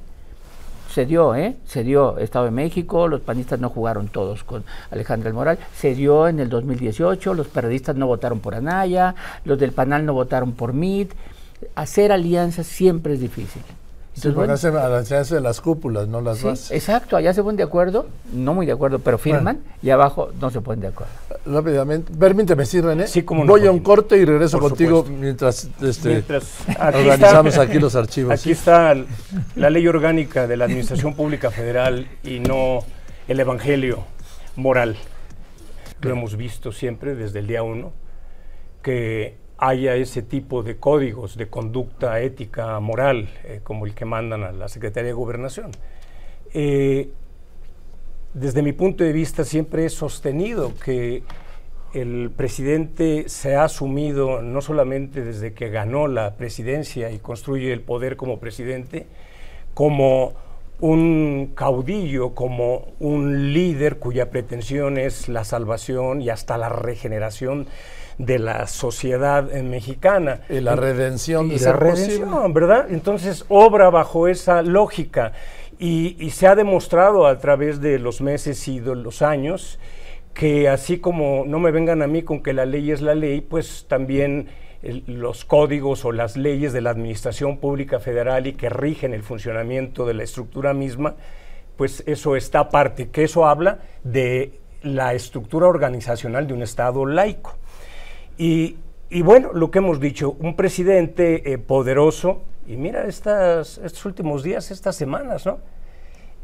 Se 0.96 1.06
dio, 1.06 1.36
¿eh? 1.36 1.58
Se 1.66 1.84
dio 1.84 2.18
Estado 2.20 2.46
de 2.46 2.52
México, 2.52 3.10
los 3.10 3.20
panistas 3.20 3.60
no 3.60 3.68
jugaron 3.68 4.08
todos 4.08 4.46
con 4.46 4.64
Alejandra 4.92 5.28
El 5.28 5.36
Moral, 5.36 5.60
se 5.76 5.94
dio 5.94 6.30
en 6.30 6.40
el 6.40 6.48
2018, 6.48 7.34
los 7.34 7.48
periodistas 7.48 7.98
no 7.98 8.08
votaron 8.08 8.40
por 8.40 8.56
Anaya, 8.56 9.14
los 9.44 9.60
del 9.60 9.74
Panal 9.74 10.06
no 10.06 10.14
votaron 10.14 10.54
por 10.54 10.72
MIT. 10.72 11.12
Hacer 11.76 12.14
alianzas 12.14 12.66
siempre 12.66 13.16
es 13.16 13.20
difícil. 13.20 13.62
Sí, 14.16 14.30
porque 14.30 14.54
hace, 14.54 14.72
se 15.06 15.16
hace 15.18 15.42
las 15.42 15.60
cúpulas, 15.60 16.08
no 16.08 16.22
las 16.22 16.38
sí, 16.38 16.46
bases. 16.46 16.72
exacto, 16.72 17.18
allá 17.18 17.34
se 17.34 17.44
ponen 17.44 17.58
de 17.58 17.64
acuerdo, 17.64 18.08
no 18.32 18.54
muy 18.54 18.66
de 18.66 18.72
acuerdo, 18.72 19.00
pero 19.00 19.18
firman 19.18 19.60
y 19.84 19.90
abajo 19.90 20.30
no 20.40 20.50
se 20.50 20.62
ponen 20.62 20.80
de 20.80 20.88
acuerdo. 20.88 21.12
Rápidamente, 21.46 22.14
permíteme, 22.18 22.66
sí, 22.66 22.80
René. 22.80 23.08
Sí, 23.08 23.24
cómo 23.24 23.44
no, 23.44 23.52
Voy 23.52 23.68
a 23.68 23.72
un 23.72 23.80
corte 23.80 24.18
y 24.18 24.24
regreso 24.24 24.58
contigo 24.58 25.00
supuesto. 25.00 25.20
mientras, 25.22 25.70
este, 25.82 26.10
Mientras 26.10 26.44
aquí 26.80 26.98
organizamos 27.00 27.54
está- 27.54 27.64
aquí 27.64 27.78
los 27.80 27.94
archivos. 27.96 28.32
Aquí 28.32 28.44
¿sí? 28.44 28.52
está 28.54 28.96
la 29.56 29.70
ley 29.70 29.86
orgánica 29.88 30.48
de 30.48 30.56
la 30.56 30.64
Administración 30.66 31.14
Pública 31.14 31.52
Federal 31.52 32.08
y 32.24 32.40
no 32.40 32.80
el 33.28 33.40
Evangelio 33.40 34.06
moral. 34.56 34.96
Lo 36.02 36.12
hemos 36.12 36.38
visto 36.38 36.72
siempre 36.72 37.16
desde 37.16 37.40
el 37.40 37.48
día 37.48 37.64
uno, 37.64 37.92
que 38.82 39.38
haya 39.58 39.96
ese 39.96 40.22
tipo 40.22 40.64
de 40.64 40.78
códigos 40.78 41.38
de 41.38 41.48
conducta 41.48 42.20
ética 42.20 42.80
moral 42.80 43.30
eh, 43.44 43.62
como 43.64 43.86
el 43.86 43.94
que 43.94 44.06
mandan 44.06 44.44
a 44.44 44.52
la 44.52 44.68
Secretaría 44.68 45.08
de 45.08 45.14
Gobernación. 45.14 45.72
Eh, 46.54 47.10
desde 48.34 48.62
mi 48.62 48.74
punto 48.74 49.04
de 49.04 49.14
vista 49.14 49.44
siempre 49.44 49.86
he 49.86 49.90
sostenido 49.90 50.74
que 50.84 51.24
el 51.94 52.32
presidente 52.36 53.30
se 53.30 53.56
ha 53.56 53.64
asumido 53.64 54.42
no 54.42 54.60
solamente 54.60 55.24
desde 55.24 55.54
que 55.54 55.70
ganó 55.70 56.08
la 56.08 56.36
presidencia 56.36 57.12
y 57.12 57.20
construye 57.20 57.72
el 57.72 57.82
poder 57.82 58.18
como 58.18 58.40
presidente, 58.40 59.08
como 59.74 60.34
un 60.82 61.54
caudillo, 61.56 62.36
como 62.36 62.90
un 63.00 63.54
líder 63.54 63.98
cuya 63.98 64.30
pretensión 64.30 64.98
es 64.98 65.30
la 65.30 65.46
salvación 65.46 66.22
y 66.22 66.30
hasta 66.30 66.58
la 66.58 66.68
regeneración 66.68 67.68
de 68.18 68.40
la 68.40 68.68
sociedad 68.68 69.44
mexicana. 69.64 70.42
Y 70.50 70.60
la 70.62 70.76
redención 70.76 71.50
de 71.50 71.56
Y 71.56 71.60
la 71.60 71.64
ser 71.64 71.80
posible. 71.80 72.08
redención, 72.18 72.54
¿verdad? 72.54 72.86
Entonces 72.90 73.46
obra 73.50 73.90
bajo 73.90 74.28
esa 74.28 74.62
lógica 74.62 75.34
y, 75.78 76.16
y 76.20 76.30
se 76.30 76.48
ha 76.48 76.56
demostrado 76.56 77.28
a 77.28 77.38
través 77.40 77.82
de 77.82 78.00
los 78.00 78.22
meses 78.22 78.68
y 78.68 78.80
de 78.80 78.96
los 78.96 79.22
años 79.22 79.80
que 80.34 80.68
así 80.70 80.98
como 81.00 81.44
no 81.48 81.60
me 81.60 81.72
vengan 81.72 82.02
a 82.02 82.08
mí 82.08 82.22
con 82.24 82.44
que 82.44 82.52
la 82.54 82.66
ley 82.66 82.92
es 82.92 83.02
la 83.02 83.16
ley, 83.16 83.40
pues 83.42 83.86
también 83.88 84.48
el- 84.84 85.04
los 85.08 85.46
códigos 85.46 86.04
o 86.06 86.12
las 86.12 86.36
leyes 86.38 86.74
de 86.74 86.82
la 86.82 86.90
Administración 86.92 87.58
Pública 87.58 88.00
Federal 88.00 88.46
y 88.48 88.54
que 88.54 88.70
rigen 88.70 89.14
el 89.14 89.24
funcionamiento 89.24 90.06
de 90.06 90.14
la 90.14 90.24
estructura 90.24 90.74
misma, 90.74 91.16
pues 91.78 92.04
eso 92.06 92.36
está 92.36 92.60
aparte, 92.60 93.10
que 93.10 93.24
eso 93.24 93.46
habla 93.46 93.80
de 94.04 94.60
la 94.84 95.14
estructura 95.14 95.68
organizacional 95.68 96.48
de 96.48 96.54
un 96.54 96.62
Estado 96.64 97.06
laico. 97.06 97.56
Y, 98.38 98.78
bueno, 99.24 99.52
lo 99.54 99.72
que 99.72 99.80
hemos 99.80 100.00
dicho, 100.00 100.36
un 100.40 100.56
presidente 100.56 101.54
eh, 101.54 101.58
poderoso, 101.58 102.42
y 102.68 102.76
mira 102.76 103.06
estas, 103.06 103.78
estos 103.78 104.06
últimos 104.06 104.44
días, 104.44 104.72
estas 104.72 104.96
semanas, 104.96 105.46
¿no? 105.46 105.60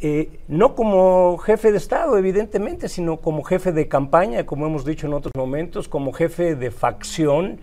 Eh, 0.04 0.40
no 0.48 0.74
como 0.74 1.38
jefe 1.38 1.72
de 1.72 1.78
Estado, 1.78 2.18
evidentemente, 2.18 2.90
sino 2.90 3.18
como 3.18 3.44
jefe 3.44 3.72
de 3.72 3.88
campaña, 3.88 4.46
como 4.46 4.66
hemos 4.66 4.84
dicho 4.86 5.06
en 5.06 5.14
otros 5.14 5.32
momentos, 5.36 5.88
como 5.88 6.12
jefe 6.12 6.56
de 6.56 6.72
facción, 6.72 7.60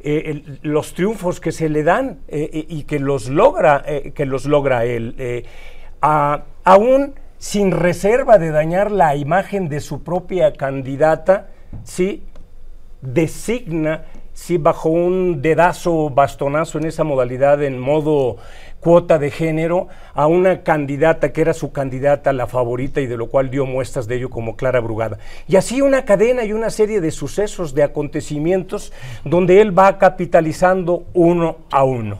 eh, 0.00 0.42
los 0.62 0.94
triunfos 0.94 1.40
que 1.40 1.52
se 1.52 1.68
le 1.68 1.82
dan 1.82 2.20
y 2.28 2.84
que 2.84 2.98
los 2.98 3.28
logra, 3.28 3.84
que 4.14 4.26
los 4.26 4.44
logra 4.44 4.84
él, 4.84 5.44
a- 6.00 6.44
aún 6.62 7.14
sin 7.38 7.70
reserva 7.70 8.38
de 8.38 8.50
dañar 8.50 8.90
la 8.90 9.16
imagen 9.16 9.68
de 9.68 9.80
su 9.80 10.02
propia 10.02 10.52
candidata, 10.54 11.48
sí, 11.84 12.22
designa 13.12 14.04
sí 14.34 14.58
bajo 14.58 14.88
un 14.90 15.40
dedazo, 15.40 16.10
bastonazo 16.10 16.78
en 16.78 16.86
esa 16.86 17.04
modalidad 17.04 17.62
en 17.62 17.78
modo 17.78 18.36
cuota 18.80 19.18
de 19.18 19.30
género 19.30 19.88
a 20.12 20.26
una 20.26 20.62
candidata 20.62 21.32
que 21.32 21.40
era 21.40 21.54
su 21.54 21.72
candidata, 21.72 22.32
la 22.34 22.46
favorita 22.46 23.00
y 23.00 23.06
de 23.06 23.16
lo 23.16 23.28
cual 23.28 23.48
dio 23.50 23.64
muestras 23.64 24.06
de 24.06 24.16
ello 24.16 24.28
como 24.28 24.56
Clara 24.56 24.80
Brugada. 24.80 25.18
Y 25.48 25.56
así 25.56 25.80
una 25.80 26.04
cadena 26.04 26.44
y 26.44 26.52
una 26.52 26.68
serie 26.68 27.00
de 27.00 27.10
sucesos, 27.10 27.74
de 27.74 27.82
acontecimientos, 27.82 28.92
donde 29.24 29.62
él 29.62 29.76
va 29.76 29.98
capitalizando 29.98 31.06
uno 31.14 31.58
a 31.70 31.84
uno. 31.84 32.18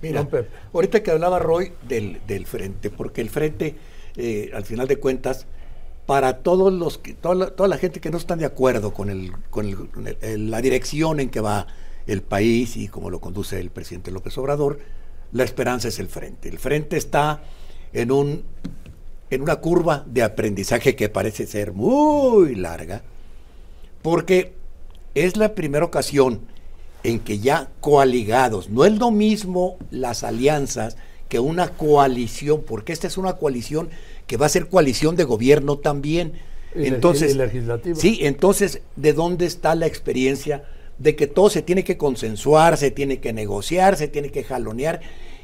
Mira, 0.00 0.28
ahorita 0.72 1.02
que 1.02 1.10
hablaba 1.10 1.40
Roy 1.40 1.72
del, 1.88 2.46
frente, 2.46 2.90
porque 2.90 3.22
el 3.22 3.30
frente, 3.30 3.74
eh, 4.16 4.50
al 4.54 4.64
final 4.64 4.86
de 4.86 4.98
cuentas, 4.98 5.46
para 6.06 6.38
todos 6.38 6.72
los 6.72 6.98
que, 6.98 7.14
toda 7.14 7.34
la, 7.34 7.50
toda 7.50 7.68
la 7.68 7.78
gente 7.78 8.00
que 8.00 8.10
no 8.10 8.16
están 8.16 8.38
de 8.38 8.46
acuerdo 8.46 8.94
con, 8.94 9.10
el, 9.10 9.32
con 9.50 9.90
la 10.22 10.62
dirección 10.62 11.20
en 11.20 11.30
que 11.30 11.40
va 11.40 11.66
el 12.06 12.22
país 12.22 12.76
y 12.76 12.88
como 12.88 13.10
lo 13.10 13.20
conduce 13.20 13.58
el 13.58 13.70
presidente 13.70 14.12
López 14.12 14.38
Obrador, 14.38 14.78
la 15.32 15.42
esperanza 15.42 15.88
es 15.88 15.98
el 15.98 16.08
frente. 16.08 16.48
El 16.48 16.58
frente 16.58 16.96
está 16.96 17.42
en, 17.92 18.12
un, 18.12 18.44
en 19.30 19.42
una 19.42 19.56
curva 19.56 20.04
de 20.06 20.22
aprendizaje 20.22 20.94
que 20.94 21.08
parece 21.08 21.46
ser 21.46 21.72
muy 21.72 22.54
larga, 22.54 23.02
porque 24.02 24.54
es 25.14 25.36
la 25.36 25.54
primera 25.54 25.84
ocasión 25.84 26.42
en 27.02 27.20
que 27.20 27.40
ya 27.40 27.70
coaligados, 27.80 28.70
no 28.70 28.84
es 28.84 28.96
lo 28.98 29.10
mismo 29.10 29.76
las 29.90 30.22
alianzas 30.24 30.96
que 31.28 31.40
una 31.40 31.70
coalición, 31.70 32.62
porque 32.62 32.92
esta 32.92 33.06
es 33.08 33.18
una 33.18 33.34
coalición 33.34 33.90
que 34.26 34.36
va 34.36 34.46
a 34.46 34.50
ser 34.50 34.68
coalición 34.68 35.16
de 35.16 35.24
gobierno 35.24 35.78
también. 35.78 36.32
entonces, 36.74 37.36
Sí, 37.94 38.18
entonces, 38.22 38.82
¿de 38.96 39.12
dónde 39.12 39.46
está 39.46 39.74
la 39.74 39.86
experiencia 39.86 40.64
de 40.98 41.14
que 41.14 41.26
todo 41.26 41.50
se 41.50 41.62
tiene 41.62 41.84
que 41.84 41.96
consensuar, 41.96 42.76
se 42.76 42.90
tiene 42.90 43.20
que 43.20 43.32
negociar, 43.32 43.96
se 43.96 44.08
tiene 44.08 44.30
que 44.30 44.44
jalonear? 44.44 45.00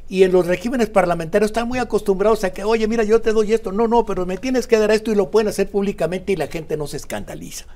Y 0.08 0.24
en 0.24 0.32
los 0.32 0.46
regímenes 0.46 0.90
parlamentarios 0.90 1.50
están 1.50 1.68
muy 1.68 1.78
acostumbrados 1.78 2.44
a 2.44 2.52
que, 2.52 2.64
oye, 2.64 2.86
mira, 2.88 3.04
yo 3.04 3.20
te 3.20 3.32
doy 3.32 3.52
esto. 3.52 3.72
No, 3.72 3.88
no, 3.88 4.04
pero 4.04 4.26
me 4.26 4.36
tienes 4.36 4.66
que 4.66 4.78
dar 4.78 4.90
esto 4.90 5.10
y 5.10 5.14
lo 5.14 5.30
pueden 5.30 5.48
hacer 5.48 5.70
públicamente 5.70 6.32
y 6.32 6.36
la 6.36 6.48
gente 6.48 6.76
no 6.76 6.86
se 6.86 6.98
escandaliza. 6.98 7.66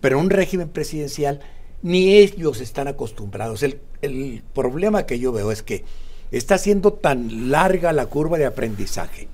Pero 0.00 0.18
en 0.18 0.24
un 0.24 0.30
régimen 0.30 0.68
presidencial 0.68 1.40
ni 1.82 2.14
ellos 2.16 2.60
están 2.60 2.88
acostumbrados. 2.88 3.62
El, 3.62 3.80
el 4.00 4.42
problema 4.54 5.04
que 5.04 5.18
yo 5.18 5.30
veo 5.30 5.52
es 5.52 5.62
que 5.62 5.84
está 6.30 6.56
siendo 6.56 6.94
tan 6.94 7.50
larga 7.50 7.92
la 7.92 8.06
curva 8.06 8.38
de 8.38 8.46
aprendizaje 8.46 9.28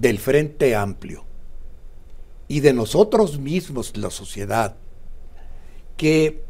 del 0.00 0.18
Frente 0.18 0.74
Amplio 0.74 1.24
y 2.48 2.60
de 2.60 2.72
nosotros 2.72 3.38
mismos, 3.38 3.96
la 3.96 4.10
sociedad, 4.10 4.76
que 5.96 6.42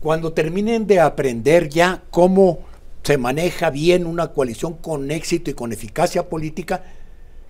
cuando 0.00 0.32
terminen 0.32 0.86
de 0.86 1.00
aprender 1.00 1.68
ya 1.68 2.02
cómo 2.10 2.60
se 3.02 3.18
maneja 3.18 3.70
bien 3.70 4.06
una 4.06 4.28
coalición 4.28 4.74
con 4.74 5.10
éxito 5.10 5.50
y 5.50 5.54
con 5.54 5.72
eficacia 5.72 6.28
política, 6.28 6.84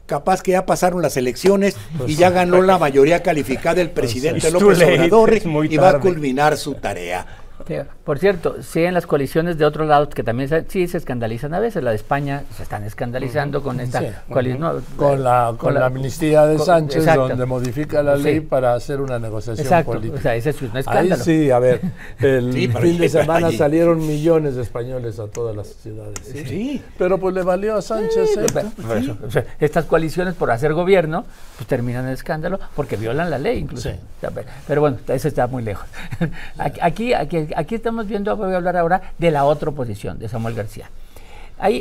capaz 0.07 0.43
que 0.43 0.53
ya 0.53 0.67
pasaron 0.67 1.03
las 1.03 1.17
elecciones 1.17 1.77
y 1.95 1.99
pues 1.99 2.19
ya 2.19 2.31
ganó 2.31 2.61
la 2.63 2.79
mayoría 2.79 3.23
calificada 3.23 3.81
el 3.81 3.91
pues 3.91 4.07
presidente 4.07 4.51
López 4.51 4.83
Obrador 4.83 5.41
y 5.71 5.77
va 5.77 5.91
a 5.91 6.01
culminar 6.01 6.57
su 6.57 6.75
tarea. 6.75 7.44
Por 8.05 8.19
cierto, 8.19 8.57
sí 8.63 8.85
en 8.85 8.95
las 8.95 9.07
coaliciones 9.07 9.57
de 9.59 9.65
otros 9.65 9.87
lados 9.87 10.09
que 10.09 10.23
también 10.23 10.49
se, 10.49 10.65
sí 10.69 10.89
se 10.89 10.99
escandalizan 10.99 11.55
a 11.55 11.61
veces, 11.61 11.83
la 11.83 11.91
de 11.91 11.97
España 11.97 12.43
se 12.57 12.63
están 12.65 12.85
escandalizando 12.85 13.63
con 13.63 13.81
esta 13.81 14.25
coalición. 14.29 14.83
con, 14.97 15.23
la, 15.23 15.55
con, 15.57 15.75
la, 15.75 15.87
amnistía 15.87 16.47
de 16.47 16.59
Sánchez, 16.59 17.07
donde 17.15 17.47
modifica 17.47 18.03
la 18.03 18.17
ley 18.17 18.41
para 18.41 18.75
hacer 18.75 19.01
una 19.01 19.19
negociación 19.19 19.85
política. 19.85 20.19
O 20.19 20.21
sea, 20.21 20.35
ese 20.35 20.51
es 20.51 20.63
un 20.63 20.77
escándalo. 20.77 21.15
Ahí 21.15 21.21
sí, 21.21 21.51
a 21.51 21.59
ver, 21.59 21.81
el 22.19 22.53
fin 22.81 22.99
de 22.99 23.09
semana 23.09 23.53
salieron 23.53 24.05
millones 24.05 24.57
de 24.57 24.63
españoles 24.63 25.19
a 25.19 25.29
todas 25.29 25.55
las 25.55 25.69
ciudades. 25.69 26.15
Sí, 26.25 26.83
pero 26.99 27.19
pues 27.19 27.35
le 27.35 27.43
valió 27.43 27.77
a 27.77 27.83
Sánchez. 27.83 28.37
¿eh? 28.37 29.47
estas 29.61 29.85
coaliciones 29.85 30.35
por 30.35 30.51
hacer 30.51 30.75
gobierno, 30.75 31.25
pues 31.57 31.67
terminan 31.69 32.07
en 32.07 32.13
escándalo 32.13 32.59
porque 32.75 32.97
violan 32.97 33.31
la 33.31 33.39
ley 33.39 33.59
incluso. 33.59 33.91
Pero 34.67 34.81
bueno, 34.81 34.99
eso 35.09 35.29
está 35.29 35.47
muy 35.47 35.63
lejos. 35.63 35.87
aquí, 36.59 37.15
aquí 37.15 37.44
aquí 37.57 37.75
estamos 37.75 38.07
viendo, 38.07 38.37
voy 38.37 38.53
a 38.53 38.57
hablar 38.57 38.77
ahora 38.77 39.13
de 39.19 39.31
la 39.31 39.45
otra 39.45 39.71
oposición, 39.71 40.19
de 40.19 40.29
Samuel 40.29 40.55
García. 40.55 40.91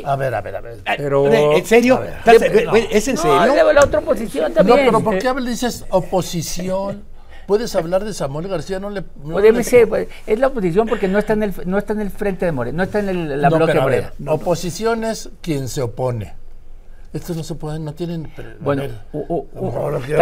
a 0.04 0.16
ver, 0.16 0.34
a 0.34 0.40
ver, 0.40 0.56
a 0.56 0.60
ver. 0.60 0.78
Pero, 0.96 1.32
¿En 1.32 1.64
serio? 1.64 2.00
¿Es 2.90 3.08
en 3.08 3.16
serio? 3.16 3.46
No, 3.46 3.72
la 3.72 3.84
otra 3.84 4.00
oposición 4.00 4.52
también. 4.52 4.78
No, 4.78 4.84
pero 4.84 5.00
¿por 5.00 5.18
qué 5.18 5.50
dices 5.50 5.84
oposición? 5.90 7.02
Puedes 7.46 7.74
hablar 7.76 8.04
de 8.04 8.14
Samuel 8.14 8.48
García, 8.48 8.80
no 8.80 8.88
le. 8.88 9.02
No 9.22 9.34
pues, 9.34 10.14
es 10.26 10.38
la 10.38 10.46
oposición 10.46 10.88
porque 10.88 11.08
no 11.08 11.18
está 11.18 11.34
en 11.34 11.42
el, 11.42 11.54
no 11.66 11.76
está 11.76 11.92
en 11.92 12.00
el 12.00 12.10
frente 12.10 12.46
de 12.46 12.52
Moreno, 12.52 12.78
no 12.78 12.82
está 12.84 13.00
en 13.00 13.08
el, 13.10 13.42
la 13.42 13.50
bloque 13.50 13.74
de 13.74 14.30
Oposición 14.30 15.04
es 15.04 15.28
quien 15.42 15.68
se 15.68 15.82
opone. 15.82 16.43
Estos 17.14 17.36
no 17.36 17.44
se 17.44 17.54
pueden, 17.54 17.84
no 17.84 17.94
tienen. 17.94 18.28
Bueno, 18.58 18.82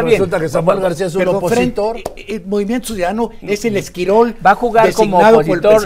resulta 0.02 0.38
que 0.38 0.48
Samuel 0.50 0.78
García 0.80 1.06
es 1.06 1.14
un 1.14 1.26
opositor. 1.26 1.96
el 2.28 2.44
Movimiento 2.44 2.88
Ciudadano 2.88 3.30
es 3.40 3.64
el 3.64 3.78
esquirol 3.78 4.36
va 4.44 4.50
a 4.50 4.54
jugar 4.54 4.92
como 4.92 5.18
opositor, 5.18 5.82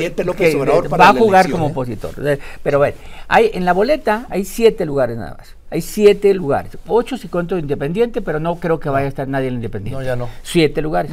va 1.01 1.09
a 1.11 1.15
jugar 1.15 1.49
como 1.49 1.67
opositor. 1.67 2.11
Pero 2.61 2.79
bueno, 2.79 2.97
hay, 3.29 3.53
en 3.55 3.65
la 3.65 3.73
boleta 3.73 4.27
hay 4.31 4.45
siete 4.45 4.85
lugares 4.85 5.17
nada 5.17 5.37
más. 5.39 5.55
Hay 5.71 5.81
siete 5.81 6.35
lugares. 6.35 6.77
Ocho 6.89 7.17
si 7.17 7.29
cuento 7.29 7.57
independiente, 7.57 8.21
pero 8.21 8.41
no 8.41 8.57
creo 8.57 8.81
que 8.81 8.89
vaya 8.89 9.07
a 9.07 9.09
estar 9.09 9.29
nadie 9.29 9.47
en 9.47 9.55
independiente. 9.55 10.01
No, 10.01 10.05
ya 10.05 10.17
no. 10.17 10.29
Siete 10.43 10.83
lugares. 10.83 11.13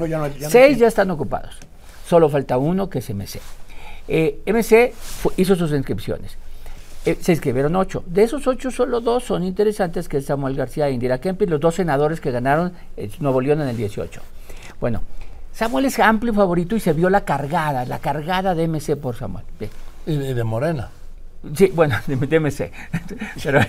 Seis 0.49 0.79
ya 0.79 0.87
están 0.87 1.11
ocupados. 1.11 1.55
Solo 2.07 2.29
falta 2.29 2.57
uno 2.57 2.89
que 2.89 2.97
es 2.97 3.09
MC. 3.13 3.39
Eh, 4.07 4.39
MC 4.47 4.93
hizo 5.37 5.55
sus 5.55 5.71
inscripciones. 5.71 6.35
Eh, 7.05 7.17
se 7.19 7.33
inscribieron 7.33 7.75
ocho. 7.75 8.03
De 8.07 8.23
esos 8.23 8.47
ocho, 8.47 8.71
solo 8.71 9.01
dos 9.01 9.25
son 9.25 9.43
interesantes, 9.43 10.07
que 10.07 10.17
es 10.17 10.25
Samuel 10.25 10.55
García 10.55 10.87
e 10.87 10.91
Indira 10.91 11.19
Kempis, 11.19 11.49
los 11.49 11.59
dos 11.59 11.75
senadores 11.75 12.21
que 12.21 12.31
ganaron 12.31 12.71
eh, 12.95 13.09
Nuevo 13.19 13.41
León 13.41 13.61
en 13.61 13.67
el 13.67 13.77
18. 13.77 14.21
Bueno, 14.79 15.01
Samuel 15.51 15.85
es 15.85 15.99
amplio 15.99 16.33
favorito 16.33 16.75
y 16.75 16.79
se 16.79 16.93
vio 16.93 17.09
la 17.09 17.25
cargada, 17.25 17.85
la 17.85 17.99
cargada 17.99 18.55
de 18.55 18.67
MC 18.67 18.95
por 18.95 19.15
Samuel. 19.15 19.43
Y 20.05 20.15
de 20.15 20.43
Morena. 20.43 20.89
Sí, 21.55 21.71
bueno, 21.75 21.97
de, 22.07 22.39
MC. 22.39 22.71
Pero, 23.43 23.59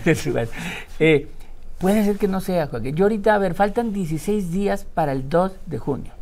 eh, 1.00 1.28
puede 1.78 2.04
ser 2.04 2.16
que 2.16 2.28
no 2.28 2.40
sea, 2.40 2.68
Joaquín. 2.68 2.94
Yo 2.94 3.06
ahorita, 3.06 3.34
a 3.34 3.38
ver, 3.38 3.54
faltan 3.54 3.92
16 3.92 4.52
días 4.52 4.84
para 4.84 5.10
el 5.10 5.28
2 5.28 5.52
de 5.66 5.78
junio, 5.78 6.12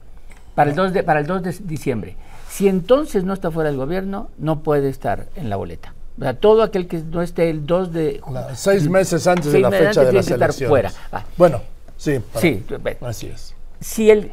para 0.54 0.71
el 0.71 0.76
2 0.76 0.95
de, 0.95 1.02
para 1.02 1.21
el 1.21 1.26
2 1.26 1.42
de 1.42 1.52
diciembre. 1.64 2.16
Si 2.49 2.69
entonces 2.69 3.25
no 3.25 3.35
está 3.35 3.50
fuera 3.50 3.69
del 3.69 3.78
gobierno, 3.78 4.31
no 4.38 4.62
puede 4.62 4.88
estar 4.88 5.26
en 5.37 5.50
la 5.50 5.57
boleta 5.57 5.92
todo 6.34 6.62
aquel 6.62 6.86
que 6.86 6.98
no 6.98 7.22
esté 7.22 7.50
el 7.50 7.66
2 7.66 7.92
de... 7.92 8.20
seis 8.54 8.88
meses 8.88 9.26
antes 9.26 9.52
de 9.52 9.60
la 9.60 9.70
fecha 9.70 10.04
de 10.04 10.12
las 10.12 10.30
elecciones. 10.30 10.68
Fuera. 10.68 10.92
Bueno, 11.36 11.62
sí. 11.96 12.20
sí, 12.38 12.64
así 13.00 13.26
es. 13.26 13.54
Si 13.80 14.10
él, 14.10 14.32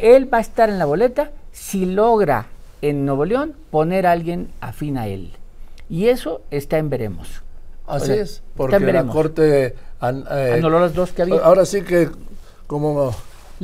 él 0.00 0.32
va 0.32 0.38
a 0.38 0.40
estar 0.40 0.68
en 0.68 0.78
la 0.78 0.84
boleta 0.84 1.30
si 1.52 1.86
logra 1.86 2.46
en 2.82 3.06
Nuevo 3.06 3.24
León 3.24 3.54
poner 3.70 4.06
a 4.06 4.12
alguien 4.12 4.50
afín 4.60 4.98
a 4.98 5.06
él. 5.06 5.32
Y 5.88 6.08
eso 6.08 6.42
está 6.50 6.78
en 6.78 6.90
veremos. 6.90 7.42
Así 7.86 8.12
es, 8.12 8.42
porque 8.56 8.78
la 8.80 9.06
Corte... 9.06 9.74
Eh, 10.02 10.60
los 10.60 10.94
dos 10.94 11.12
que 11.12 11.22
había. 11.22 11.36
Ahora 11.36 11.64
sí 11.64 11.80
que 11.82 12.10
como 12.66 13.14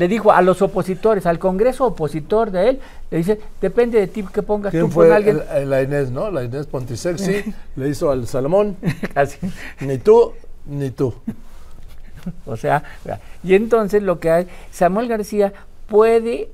le 0.00 0.08
dijo 0.08 0.32
a 0.32 0.40
los 0.40 0.62
opositores, 0.62 1.26
al 1.26 1.38
Congreso 1.38 1.84
opositor 1.84 2.50
de 2.50 2.70
él, 2.70 2.80
le 3.10 3.18
dice, 3.18 3.38
depende 3.60 4.00
de 4.00 4.06
ti 4.06 4.24
que 4.32 4.42
pongas 4.42 4.72
tú 4.72 4.88
fue 4.88 5.14
alguien. 5.14 5.42
la 5.66 5.82
Inés, 5.82 6.10
¿no? 6.10 6.30
La 6.30 6.42
Inés 6.42 6.66
Pontisexi 6.68 7.44
le 7.76 7.88
hizo 7.90 8.10
al 8.10 8.26
Salomón. 8.26 8.78
Casi. 9.14 9.36
Ni 9.80 9.98
tú, 9.98 10.32
ni 10.64 10.88
tú. 10.88 11.12
o 12.46 12.56
sea, 12.56 12.82
y 13.44 13.54
entonces 13.54 14.02
lo 14.02 14.18
que 14.20 14.30
hay, 14.30 14.46
Samuel 14.70 15.06
García 15.06 15.52
puede 15.86 16.48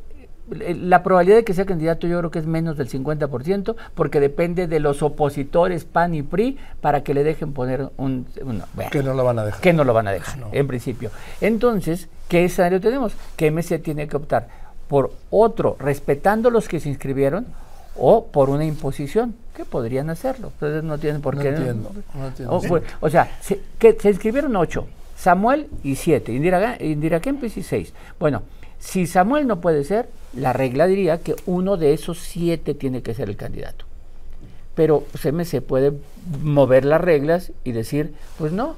la 0.49 1.03
probabilidad 1.03 1.39
de 1.39 1.45
que 1.45 1.55
sea 1.55 1.67
candidato 1.67 2.07
yo 2.07 2.19
creo 2.19 2.31
que 2.31 2.39
es 2.39 2.47
menos 2.47 2.77
del 2.77 2.89
50% 2.89 3.75
porque 3.95 4.21
depende 4.21 4.67
de 4.67 4.81
los 4.81 5.03
opositores 5.03 5.85
PAN 5.85 6.15
y 6.15 6.23
PRI 6.23 6.59
para 6.81 7.03
que 7.03 7.15
le 7.15 7.25
dejen 7.25 7.53
poner 7.53 7.91
un... 7.97 8.27
que 8.91 9.03
no 9.03 9.15
lo 9.15 9.25
van 9.25 9.39
a 9.39 9.45
dejar. 9.45 9.61
Que 9.61 9.73
no 9.73 9.85
lo 9.85 9.93
van 9.93 10.09
a 10.09 10.13
dejar, 10.13 10.39
en 10.53 10.67
principio. 10.67 11.11
Entonces, 11.41 12.09
¿qué 12.29 12.45
escenario 12.45 12.81
tenemos? 12.81 13.15
Que 13.37 13.51
MC 13.51 13.83
tiene 13.83 14.07
que 14.09 14.17
optar 14.17 14.49
por 14.89 15.13
otro, 15.31 15.77
respetando 15.79 16.51
los 16.51 16.69
que 16.69 16.81
se 16.81 16.89
inscribieron, 16.89 17.47
o 17.99 18.27
por 18.27 18.51
una 18.51 18.65
imposición, 18.65 19.35
que 19.55 19.65
podrían 19.65 20.11
hacerlo. 20.11 20.53
Entonces 20.55 20.85
no 20.85 20.99
tienen 20.99 21.23
por 21.23 21.39
qué... 21.39 21.49
Entiendo, 21.49 21.93
no 22.15 22.27
entiendo. 22.29 22.63
O, 23.01 23.11
sea, 23.11 23.37
se, 23.41 23.61
que, 23.79 23.95
se 23.95 24.11
inscribieron 24.11 24.55
ocho, 24.55 24.87
Samuel 25.17 25.69
y 25.83 25.97
siete, 25.97 26.33
Indira, 26.33 26.77
Indira 26.81 27.21
Kempis 27.21 27.57
y 27.57 27.63
seis. 27.63 27.95
Bueno, 28.21 28.43
si 28.79 29.07
Samuel 29.07 29.47
no 29.47 29.61
puede 29.61 29.83
ser, 29.85 30.09
la 30.37 30.53
regla 30.53 30.87
diría 30.87 31.19
que 31.19 31.35
uno 31.47 31.77
de 31.77 31.93
esos 31.93 32.19
siete 32.19 32.75
tiene 32.75 33.03
que 33.03 33.15
ser 33.15 33.29
el 33.29 33.37
candidato. 33.37 33.85
Pero 34.75 35.05
se 35.47 35.63
puede 35.63 35.93
mover 36.43 36.85
las 36.85 37.01
reglas 37.01 37.53
y 37.65 37.73
decir, 37.73 38.15
pues 38.39 38.53
no, 38.53 38.77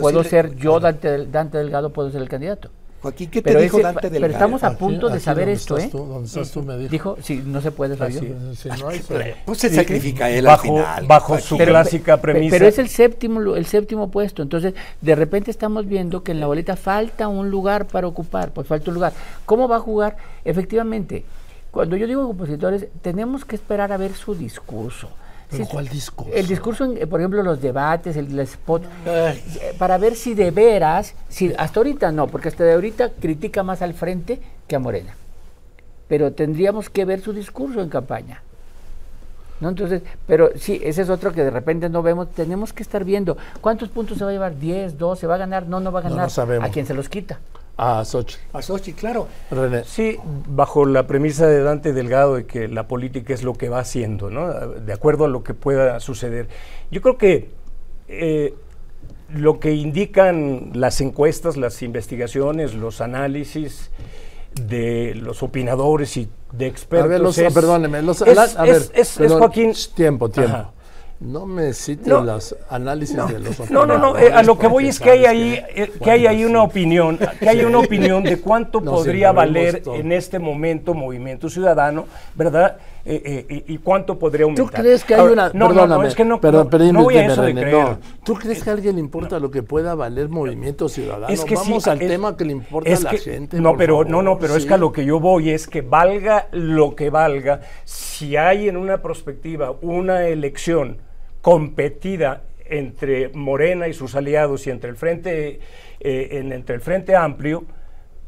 puedo 0.00 0.22
ser 0.22 0.54
yo, 0.56 0.78
Dante, 0.78 1.26
Delgado, 1.58 1.92
puedo 1.92 2.10
ser 2.10 2.22
el 2.22 2.28
candidato. 2.28 2.70
Joaquín, 3.02 3.30
¿qué 3.30 3.42
te 3.42 3.50
Pero, 3.50 3.60
dijo 3.60 3.78
ese- 3.78 3.82
Dante 3.84 4.10
pero 4.10 4.26
estamos 4.28 4.62
a 4.62 4.68
Aquí- 4.68 4.76
punto 4.76 5.08
de 5.08 5.18
saber 5.18 5.46
donde 5.46 5.52
esto, 5.54 5.76
estás 5.76 5.88
¿eh? 5.88 5.90
tú, 5.92 6.06
donde 6.06 6.26
estás 6.28 6.50
tú 6.52 6.62
me 6.62 6.78
dijo. 6.78 6.90
Dijo, 6.90 7.16
si 7.20 7.36
no 7.38 7.60
se 7.60 7.72
puede. 7.72 7.96
Si 8.54 8.68
no 8.68 8.88
hay, 8.88 9.00
Pues 9.44 9.58
se 9.58 9.70
sacrifica 9.70 10.30
él 10.30 10.46
al 10.46 10.52
bajo, 10.52 10.62
final. 10.62 11.06
bajo 11.08 11.38
su 11.40 11.56
Pero- 11.58 11.72
clásica 11.72 12.20
premisa. 12.20 12.54
Pero 12.54 12.68
es 12.68 12.78
el 12.78 12.88
séptimo, 12.88 13.40
lu- 13.40 13.56
el 13.56 13.66
séptimo 13.66 14.08
puesto. 14.10 14.40
Entonces, 14.42 14.74
de 15.00 15.14
repente 15.16 15.50
estamos 15.50 15.86
viendo 15.86 16.22
que 16.22 16.30
en 16.32 16.38
la 16.38 16.46
boleta 16.46 16.76
falta 16.76 17.26
un 17.26 17.50
lugar 17.50 17.86
para 17.88 18.06
ocupar, 18.06 18.52
pues 18.52 18.68
falta 18.68 18.90
un 18.90 18.94
lugar. 18.94 19.12
¿Cómo 19.46 19.66
va 19.66 19.76
a 19.76 19.80
jugar? 19.80 20.16
Efectivamente, 20.44 21.24
cuando 21.72 21.96
yo 21.96 22.06
digo 22.06 22.28
opositores, 22.28 22.86
tenemos 23.02 23.44
que 23.44 23.56
esperar 23.56 23.90
a 23.92 23.96
ver 23.96 24.12
su 24.14 24.34
discurso. 24.36 25.08
¿Pero 25.52 25.66
cuál 25.66 25.88
discurso? 25.88 26.32
El 26.34 26.46
discurso, 26.46 26.84
en, 26.84 27.08
por 27.08 27.20
ejemplo, 27.20 27.42
los 27.42 27.60
debates, 27.60 28.16
el, 28.16 28.26
el 28.32 28.40
spot, 28.40 28.82
Ay, 29.06 29.42
eh, 29.60 29.74
para 29.78 29.98
ver 29.98 30.16
si 30.16 30.34
de 30.34 30.50
veras, 30.50 31.14
si 31.28 31.52
hasta 31.56 31.78
ahorita 31.80 32.10
no, 32.10 32.26
porque 32.26 32.48
hasta 32.48 32.64
de 32.64 32.72
ahorita 32.74 33.10
critica 33.20 33.62
más 33.62 33.82
al 33.82 33.94
frente 33.94 34.40
que 34.66 34.76
a 34.76 34.78
Morena. 34.78 35.14
Pero 36.08 36.32
tendríamos 36.32 36.90
que 36.90 37.04
ver 37.04 37.20
su 37.20 37.32
discurso 37.32 37.80
en 37.80 37.88
campaña. 37.88 38.42
¿No? 39.60 39.68
Entonces, 39.68 40.02
pero 40.26 40.50
sí, 40.56 40.80
ese 40.82 41.02
es 41.02 41.08
otro 41.08 41.32
que 41.32 41.44
de 41.44 41.50
repente 41.50 41.88
no 41.88 42.02
vemos. 42.02 42.30
Tenemos 42.32 42.72
que 42.72 42.82
estar 42.82 43.04
viendo 43.04 43.36
cuántos 43.60 43.90
puntos 43.90 44.18
se 44.18 44.24
va 44.24 44.30
a 44.30 44.32
llevar, 44.32 44.58
10, 44.58 44.98
12, 44.98 45.26
va 45.28 45.36
a 45.36 45.38
ganar, 45.38 45.68
no, 45.68 45.78
no 45.78 45.92
va 45.92 46.00
a 46.00 46.02
No, 46.02 46.08
no 46.08 46.14
ganar. 46.16 46.30
sabemos. 46.30 46.68
a 46.68 46.72
quien 46.72 46.84
se 46.84 46.94
los 46.94 47.08
quita. 47.08 47.38
Ah, 47.76 48.04
Xochitl. 48.04 48.40
a 48.52 48.62
Xochitl, 48.62 48.98
claro. 48.98 49.28
René. 49.50 49.84
Sí, 49.84 50.18
bajo 50.48 50.84
la 50.86 51.06
premisa 51.06 51.46
de 51.46 51.62
Dante 51.62 51.92
Delgado 51.92 52.36
de 52.36 52.46
que 52.46 52.68
la 52.68 52.86
política 52.86 53.32
es 53.34 53.42
lo 53.42 53.54
que 53.54 53.68
va 53.68 53.80
haciendo, 53.80 54.30
¿no? 54.30 54.48
De 54.52 54.92
acuerdo 54.92 55.24
a 55.24 55.28
lo 55.28 55.42
que 55.42 55.54
pueda 55.54 55.98
suceder. 56.00 56.48
Yo 56.90 57.00
creo 57.00 57.16
que 57.18 57.50
eh, 58.08 58.54
lo 59.30 59.58
que 59.58 59.72
indican 59.72 60.70
las 60.74 61.00
encuestas, 61.00 61.56
las 61.56 61.82
investigaciones, 61.82 62.74
los 62.74 63.00
análisis 63.00 63.90
de 64.54 65.14
los 65.14 65.42
opinadores 65.42 66.16
y 66.18 66.28
de 66.52 66.66
expertos. 66.66 67.06
A 67.06 67.08
ver, 67.08 67.20
los, 67.20 67.38
es- 67.38 67.54
perdóneme, 67.54 68.02
los, 68.02 68.20
es- 68.20 68.56
a 68.56 68.62
ver, 68.64 68.82
es- 68.94 69.16
perdón, 69.16 69.38
Joaquín. 69.38 69.72
Tiempo, 69.94 70.28
tiempo. 70.28 70.52
Ajá. 70.54 70.70
No 71.22 71.46
me 71.46 71.72
cite 71.72 72.10
No. 72.10 72.22
los 72.22 72.56
análisis 72.68 73.16
de 73.28 73.38
los 73.38 73.70
No, 73.70 73.86
no, 73.86 73.96
no, 73.96 74.18
eh, 74.18 74.32
a 74.32 74.42
lo 74.42 74.58
que 74.58 74.66
voy 74.66 74.88
es 74.88 74.98
que 74.98 75.10
hay 75.10 75.24
ahí, 75.24 75.62
eh, 75.74 75.92
que 76.02 76.10
hay 76.10 76.26
ahí 76.26 76.44
una 76.44 76.62
opinión, 76.62 77.16
que 77.38 77.48
hay 77.48 77.64
una 77.64 77.78
opinión 77.78 78.24
de 78.24 78.40
cuánto 78.40 78.80
podría 78.82 79.30
valer 79.30 79.82
todo. 79.82 79.94
en 79.94 80.10
este 80.10 80.38
momento 80.40 80.94
Movimiento 80.94 81.48
Ciudadano, 81.48 82.06
¿verdad? 82.34 82.76
Eh, 83.04 83.46
eh, 83.48 83.64
y, 83.66 83.78
cuánto 83.78 84.16
podría 84.18 84.46
¿Tú 84.46 84.50
aumentar. 84.62 84.80
crees 84.80 85.04
que 85.04 85.14
hay 85.14 85.20
Ahora, 85.20 85.32
una.? 85.32 85.50
No, 85.54 85.68
no, 85.68 85.74
perdóname, 85.74 86.02
no, 86.02 86.08
es 86.08 86.14
que 86.14 86.24
no, 86.24 86.40
perdón, 86.40 86.64
no, 86.64 86.70
permíteme, 86.70 86.98
no 86.98 87.04
voy 87.04 87.16
a 87.16 87.26
eso 87.26 87.40
de 87.42 87.48
René, 87.48 87.60
creer. 87.62 87.76
no. 87.84 87.98
¿Tú 88.24 88.34
crees 88.34 88.62
que 88.62 88.70
a 88.70 88.72
alguien 88.74 88.94
le 88.94 89.00
importa 89.00 89.38
lo 89.40 89.50
que 89.50 89.62
pueda 89.64 89.94
valer 89.96 90.28
Movimiento 90.28 90.88
Ciudadano? 90.88 91.26
Es 91.32 91.44
que 91.44 91.56
sí, 91.56 91.62
Vamos 91.70 91.88
al 91.88 92.00
es- 92.02 92.08
tema 92.08 92.36
que 92.36 92.44
le 92.44 92.52
importa 92.52 92.88
es 92.90 93.04
a 93.04 93.12
la 93.12 93.18
gente. 93.18 93.60
No, 93.60 93.76
pero 93.76 93.94
favor, 93.94 94.10
no, 94.10 94.22
no, 94.22 94.38
pero 94.38 94.54
es 94.56 94.66
que 94.66 94.74
a 94.74 94.76
lo 94.76 94.92
que 94.92 95.04
yo 95.04 95.18
voy 95.18 95.50
es 95.50 95.66
que 95.66 95.82
valga 95.82 96.46
lo 96.52 96.94
que 96.94 97.10
valga, 97.10 97.60
si 97.84 98.36
hay 98.36 98.68
en 98.68 98.76
una 98.76 98.98
perspectiva 99.02 99.74
una 99.82 100.26
elección 100.28 100.98
competida 101.42 102.42
entre 102.66 103.28
Morena 103.30 103.86
y 103.88 103.92
sus 103.92 104.14
aliados 104.14 104.66
y 104.66 104.70
entre 104.70 104.88
el 104.88 104.96
frente 104.96 105.60
eh, 106.00 106.28
en- 106.38 106.52
entre 106.52 106.74
el 106.76 106.80
frente 106.80 107.14
amplio, 107.14 107.64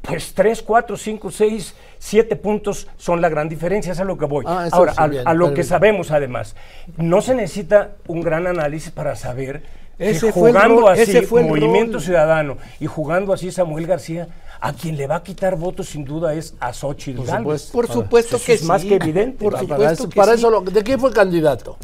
pues 0.02 0.34
3, 0.34 0.62
4, 0.62 0.96
5, 0.98 1.30
6, 1.30 1.74
7 1.98 2.36
puntos 2.36 2.86
son 2.98 3.22
la 3.22 3.28
gran 3.30 3.48
diferencia, 3.48 3.92
es 3.92 4.00
a 4.00 4.04
lo 4.04 4.18
que 4.18 4.26
voy. 4.26 4.44
Ah, 4.46 4.68
Ahora, 4.70 4.92
sí, 4.92 4.98
a, 5.00 5.06
bien, 5.06 5.26
a 5.26 5.32
lo 5.32 5.54
que 5.54 5.62
sabemos 5.62 6.10
además, 6.10 6.54
no 6.98 7.22
se 7.22 7.34
necesita 7.34 7.92
un 8.06 8.20
gran 8.20 8.46
análisis 8.46 8.90
para 8.90 9.16
saber 9.16 9.62
que 9.96 10.10
Ese 10.10 10.30
fue 10.32 10.50
el 10.50 10.56
jugando 10.56 10.80
rol, 10.82 10.92
así 10.92 11.02
ese 11.02 11.22
fue 11.22 11.40
el 11.40 11.46
Movimiento 11.48 11.94
rol. 11.94 12.02
Ciudadano 12.02 12.58
y 12.80 12.86
jugando 12.86 13.32
así 13.32 13.50
Samuel 13.50 13.86
García, 13.86 14.28
a 14.60 14.72
quien 14.74 14.96
le 14.96 15.06
va 15.06 15.16
a 15.16 15.22
quitar 15.22 15.56
votos 15.56 15.88
sin 15.88 16.04
duda 16.04 16.34
es 16.34 16.54
a 16.60 16.72
Xochitl 16.72 17.18
Por 17.22 17.26
supuesto. 17.38 17.72
Por 17.72 17.88
supuesto 17.88 18.38
que 18.44 18.52
es 18.54 18.64
más 18.64 18.84
que 18.84 18.96
evidente. 18.96 19.42
Por 19.44 19.52
Para 19.54 19.62
supuesto 19.62 19.92
eso, 20.02 20.08
que 20.10 20.16
para 20.16 20.32
sí. 20.32 20.38
eso 20.38 20.50
lo- 20.50 20.60
¿De 20.60 20.82
quién 20.82 20.98
fue 21.00 21.12
candidato? 21.12 21.76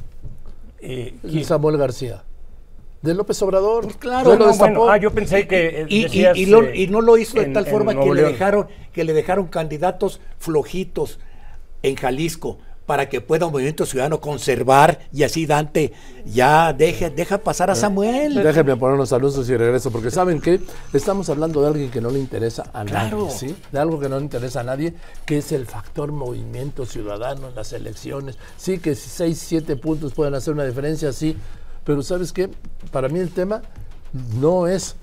Eh. 0.82 1.14
Samuel 1.44 1.76
García. 1.76 2.24
¿De 3.02 3.14
López 3.14 3.40
Obrador? 3.42 3.84
Pues 3.84 3.96
claro, 3.96 4.36
bueno, 4.58 4.90
ah, 4.90 4.98
yo 4.98 5.10
pensé 5.12 5.46
que 5.48 5.68
eh, 5.82 5.86
Y, 5.88 6.00
y- 6.00 6.02
decías, 6.02 6.36
y 6.36 6.46
lo- 6.46 6.62
eh, 6.64 6.72
y 6.76 6.86
no 6.88 7.00
lo 7.00 7.16
hizo 7.16 7.38
de 7.38 7.44
en- 7.44 7.52
tal 7.54 7.66
forma 7.66 7.98
que 7.98 8.10
le 8.14 8.22
dejaron 8.22 8.66
que 8.92 9.04
le 9.04 9.12
dejaron 9.14 9.46
candidatos 9.46 10.20
flojitos 10.38 11.18
en 11.82 11.96
Jalisco 11.96 12.58
para 12.90 13.08
que 13.08 13.20
pueda 13.20 13.46
un 13.46 13.52
movimiento 13.52 13.86
ciudadano 13.86 14.20
conservar 14.20 14.98
y 15.12 15.22
así 15.22 15.46
Dante 15.46 15.92
ya 16.26 16.72
deje, 16.72 17.08
deja 17.08 17.38
pasar 17.38 17.70
a 17.70 17.76
Samuel. 17.76 18.34
Déjenme 18.34 18.74
poner 18.76 18.96
unos 18.96 19.12
anuncios 19.12 19.48
y 19.48 19.56
regreso, 19.56 19.92
porque 19.92 20.10
¿saben 20.10 20.40
qué? 20.40 20.60
Estamos 20.92 21.30
hablando 21.30 21.62
de 21.62 21.68
alguien 21.68 21.90
que 21.92 22.00
no 22.00 22.10
le 22.10 22.18
interesa 22.18 22.64
a 22.72 22.84
Claro. 22.84 23.26
nadie, 23.26 23.30
¿sí? 23.30 23.56
De 23.70 23.78
algo 23.78 24.00
que 24.00 24.08
no 24.08 24.18
le 24.18 24.24
interesa 24.24 24.58
a 24.58 24.64
nadie, 24.64 24.92
que 25.24 25.38
es 25.38 25.52
el 25.52 25.66
factor 25.66 26.10
movimiento 26.10 26.84
ciudadano 26.84 27.50
en 27.50 27.54
las 27.54 27.72
elecciones. 27.72 28.36
Sí, 28.56 28.80
que 28.80 28.96
6, 28.96 29.38
7 29.38 29.76
puntos 29.76 30.12
pueden 30.12 30.34
hacer 30.34 30.52
una 30.52 30.64
diferencia, 30.64 31.12
sí, 31.12 31.36
pero 31.84 32.02
¿sabes 32.02 32.32
qué? 32.32 32.50
Para 32.90 33.08
mí 33.08 33.20
el 33.20 33.30
tema 33.30 33.62
no 34.40 34.66
es, 34.66 34.96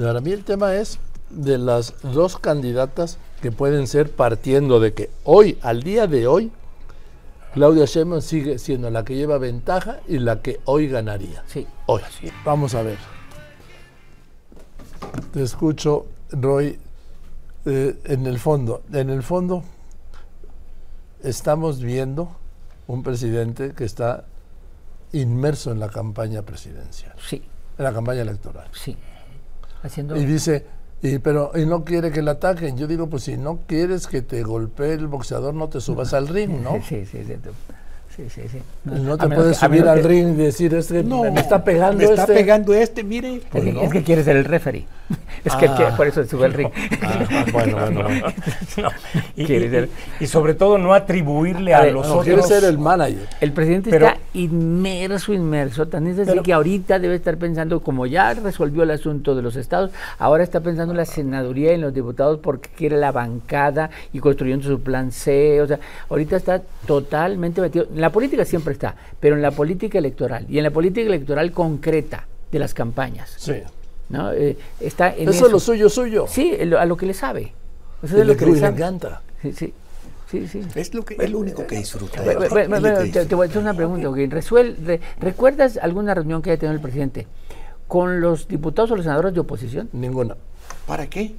para 0.00 0.22
mí 0.22 0.32
el 0.32 0.44
tema 0.44 0.74
es 0.74 0.98
de 1.28 1.58
las 1.58 1.92
dos 2.02 2.38
candidatas 2.38 3.18
que 3.42 3.52
pueden 3.52 3.86
ser 3.86 4.10
partiendo 4.10 4.80
de 4.80 4.94
que 4.94 5.10
hoy, 5.24 5.58
al 5.60 5.82
día 5.82 6.06
de 6.06 6.26
hoy, 6.26 6.50
Claudia 7.56 7.86
Sheinbaum 7.86 8.20
sigue 8.20 8.58
siendo 8.58 8.90
la 8.90 9.02
que 9.02 9.14
lleva 9.16 9.38
ventaja 9.38 10.00
y 10.06 10.18
la 10.18 10.42
que 10.42 10.60
hoy 10.66 10.88
ganaría. 10.88 11.42
Sí. 11.46 11.66
Hoy. 11.86 12.02
Vamos 12.44 12.74
a 12.74 12.82
ver. 12.82 12.98
Te 15.32 15.42
escucho, 15.42 16.04
Roy. 16.32 16.78
eh, 17.64 17.98
en 18.04 18.26
el 18.26 18.38
fondo, 18.38 18.82
en 18.92 19.08
el 19.08 19.22
fondo, 19.22 19.64
estamos 21.22 21.80
viendo 21.80 22.36
un 22.88 23.02
presidente 23.02 23.72
que 23.72 23.84
está 23.84 24.26
inmerso 25.12 25.72
en 25.72 25.80
la 25.80 25.88
campaña 25.88 26.42
presidencial, 26.42 27.14
Sí, 27.26 27.42
en 27.78 27.84
la 27.84 27.92
campaña 27.94 28.20
electoral. 28.20 28.68
sí. 28.72 28.94
Haciendo. 29.82 30.14
Y 30.16 30.26
dice, 30.26 30.66
y, 31.02 31.18
pero 31.18 31.52
y 31.54 31.66
no 31.66 31.84
quiere 31.84 32.10
que 32.10 32.22
le 32.22 32.30
ataquen. 32.32 32.76
Yo 32.76 32.86
digo, 32.86 33.08
pues 33.08 33.24
si 33.24 33.36
no 33.36 33.60
quieres 33.66 34.06
que 34.06 34.22
te 34.22 34.42
golpee 34.42 34.94
el 34.94 35.06
boxeador, 35.06 35.54
no 35.54 35.68
te 35.68 35.80
subas 35.80 36.14
al 36.14 36.28
ring, 36.28 36.62
¿no? 36.62 36.72
Sí, 36.88 37.04
sí, 37.04 37.22
sí. 37.26 37.34
Sí, 38.16 38.30
sí, 38.30 38.42
sí. 38.50 38.58
No 38.84 39.18
te 39.18 39.28
puedes 39.28 39.58
que- 39.58 39.66
subir 39.66 39.86
al 39.86 40.00
que- 40.00 40.08
ring 40.08 40.28
y 40.30 40.36
decir, 40.44 40.72
este 40.74 41.02
me 41.02 41.38
está 41.38 41.62
pegando 41.62 41.98
me 41.98 42.04
está 42.04 42.22
este. 42.22 42.32
pegando 42.34 42.72
este, 42.72 43.04
mire. 43.04 43.36
Es 43.36 43.44
que, 43.62 43.72
no. 43.74 43.82
es 43.82 43.90
que 43.92 44.02
quiere 44.02 44.24
ser 44.24 44.36
el 44.38 44.46
referee. 44.46 44.86
Es 45.44 45.54
que, 45.54 45.66
Ah. 45.68 45.76
que 45.90 45.96
por 45.96 46.06
eso 46.08 46.24
sube 46.24 46.46
al 46.46 46.52
ring. 46.54 46.68
Ah, 47.02 47.24
bueno, 47.52 47.76
bueno, 47.80 48.02
bueno. 48.02 48.26
No, 48.82 48.88
y, 50.20 50.26
sobre 50.26 50.54
todo 50.54 50.76
no 50.76 50.92
atribuirle 50.92 51.72
A 51.72 51.78
a, 51.78 51.82
ver, 51.82 51.92
los 51.92 52.06
No, 52.06 52.12
otros. 52.14 52.24
quiere 52.24 52.42
ser 52.42 52.64
el 52.64 52.78
manager. 52.78 53.28
El 53.40 53.52
presidente 53.52 53.90
Pero- 53.90 54.08
está 54.08 54.18
inmerso, 54.34 55.32
inmerso. 55.32 55.86
Tan 55.86 56.08
es 56.08 56.18
así 56.18 56.30
Pero- 56.30 56.42
que 56.42 56.52
ahorita 56.52 56.98
debe 56.98 57.14
estar 57.14 57.36
pensando, 57.36 57.80
como 57.80 58.06
ya 58.06 58.34
resolvió 58.34 58.82
el 58.82 58.90
asunto 58.90 59.36
de 59.36 59.42
los 59.42 59.54
estados, 59.54 59.92
ahora 60.18 60.42
está 60.42 60.60
pensando 60.60 60.92
en 60.92 60.96
la 60.96 61.04
senaduría 61.04 61.70
y 61.70 61.74
en 61.76 61.82
los 61.82 61.94
diputados 61.94 62.40
porque 62.42 62.68
quiere 62.76 62.96
la 62.96 63.12
bancada 63.12 63.90
y 64.12 64.18
construyendo 64.18 64.66
su 64.66 64.80
plan 64.80 65.12
C. 65.12 65.60
O 65.62 65.66
sea, 65.68 65.78
ahorita 66.10 66.36
está 66.36 66.60
totalmente 66.86 67.60
metido. 67.60 67.86
En 67.94 68.00
la 68.00 68.10
política 68.10 68.44
siempre 68.44 68.72
está, 68.72 68.96
pero 69.20 69.36
en 69.36 69.42
la 69.42 69.52
política 69.52 69.98
electoral 69.98 70.44
y 70.48 70.58
en 70.58 70.64
la 70.64 70.70
política 70.70 71.06
electoral 71.06 71.52
concreta 71.52 72.26
de 72.50 72.58
las 72.58 72.74
campañas. 72.74 73.32
Sí. 73.36 73.52
¿No? 74.08 74.32
Eh, 74.32 74.56
está 74.80 75.14
en 75.14 75.28
Eso 75.28 75.46
es 75.46 75.52
lo 75.52 75.60
suyo, 75.60 75.88
suyo. 75.88 76.26
Sí, 76.28 76.54
a 76.78 76.84
lo 76.86 76.96
que 76.96 77.06
le 77.06 77.14
sabe. 77.14 77.52
Eso 78.02 78.18
es 78.18 78.26
lo 78.26 78.32
le, 78.32 78.36
que 78.36 78.46
le 78.46 78.58
sabe. 78.58 78.76
encanta. 78.76 79.22
Sí, 79.42 79.52
sí. 79.52 79.74
Sí, 80.30 80.48
sí. 80.48 80.60
Es 80.74 80.92
lo, 80.92 81.04
que, 81.04 81.16
es 81.20 81.30
lo 81.30 81.38
único 81.38 81.64
que 81.68 81.76
disfruta. 81.76 82.20
Bueno, 82.22 82.80
te, 83.12 83.26
te 83.26 83.34
voy 83.36 83.46
a 83.46 83.48
hacer 83.50 83.62
una 83.62 83.74
pregunta, 83.74 84.08
Joaquín. 84.08 84.30
Resuel- 84.32 84.76
re- 84.84 85.00
¿Recuerdas 85.20 85.76
alguna 85.80 86.14
reunión 86.14 86.42
que 86.42 86.50
haya 86.50 86.58
tenido 86.58 86.74
el 86.74 86.80
presidente 86.80 87.28
con 87.86 88.20
los 88.20 88.48
diputados 88.48 88.90
o 88.90 88.96
los 88.96 89.04
senadores 89.04 89.34
de 89.34 89.40
oposición? 89.40 89.88
Ninguna. 89.92 90.36
¿Para 90.84 91.06
qué? 91.06 91.36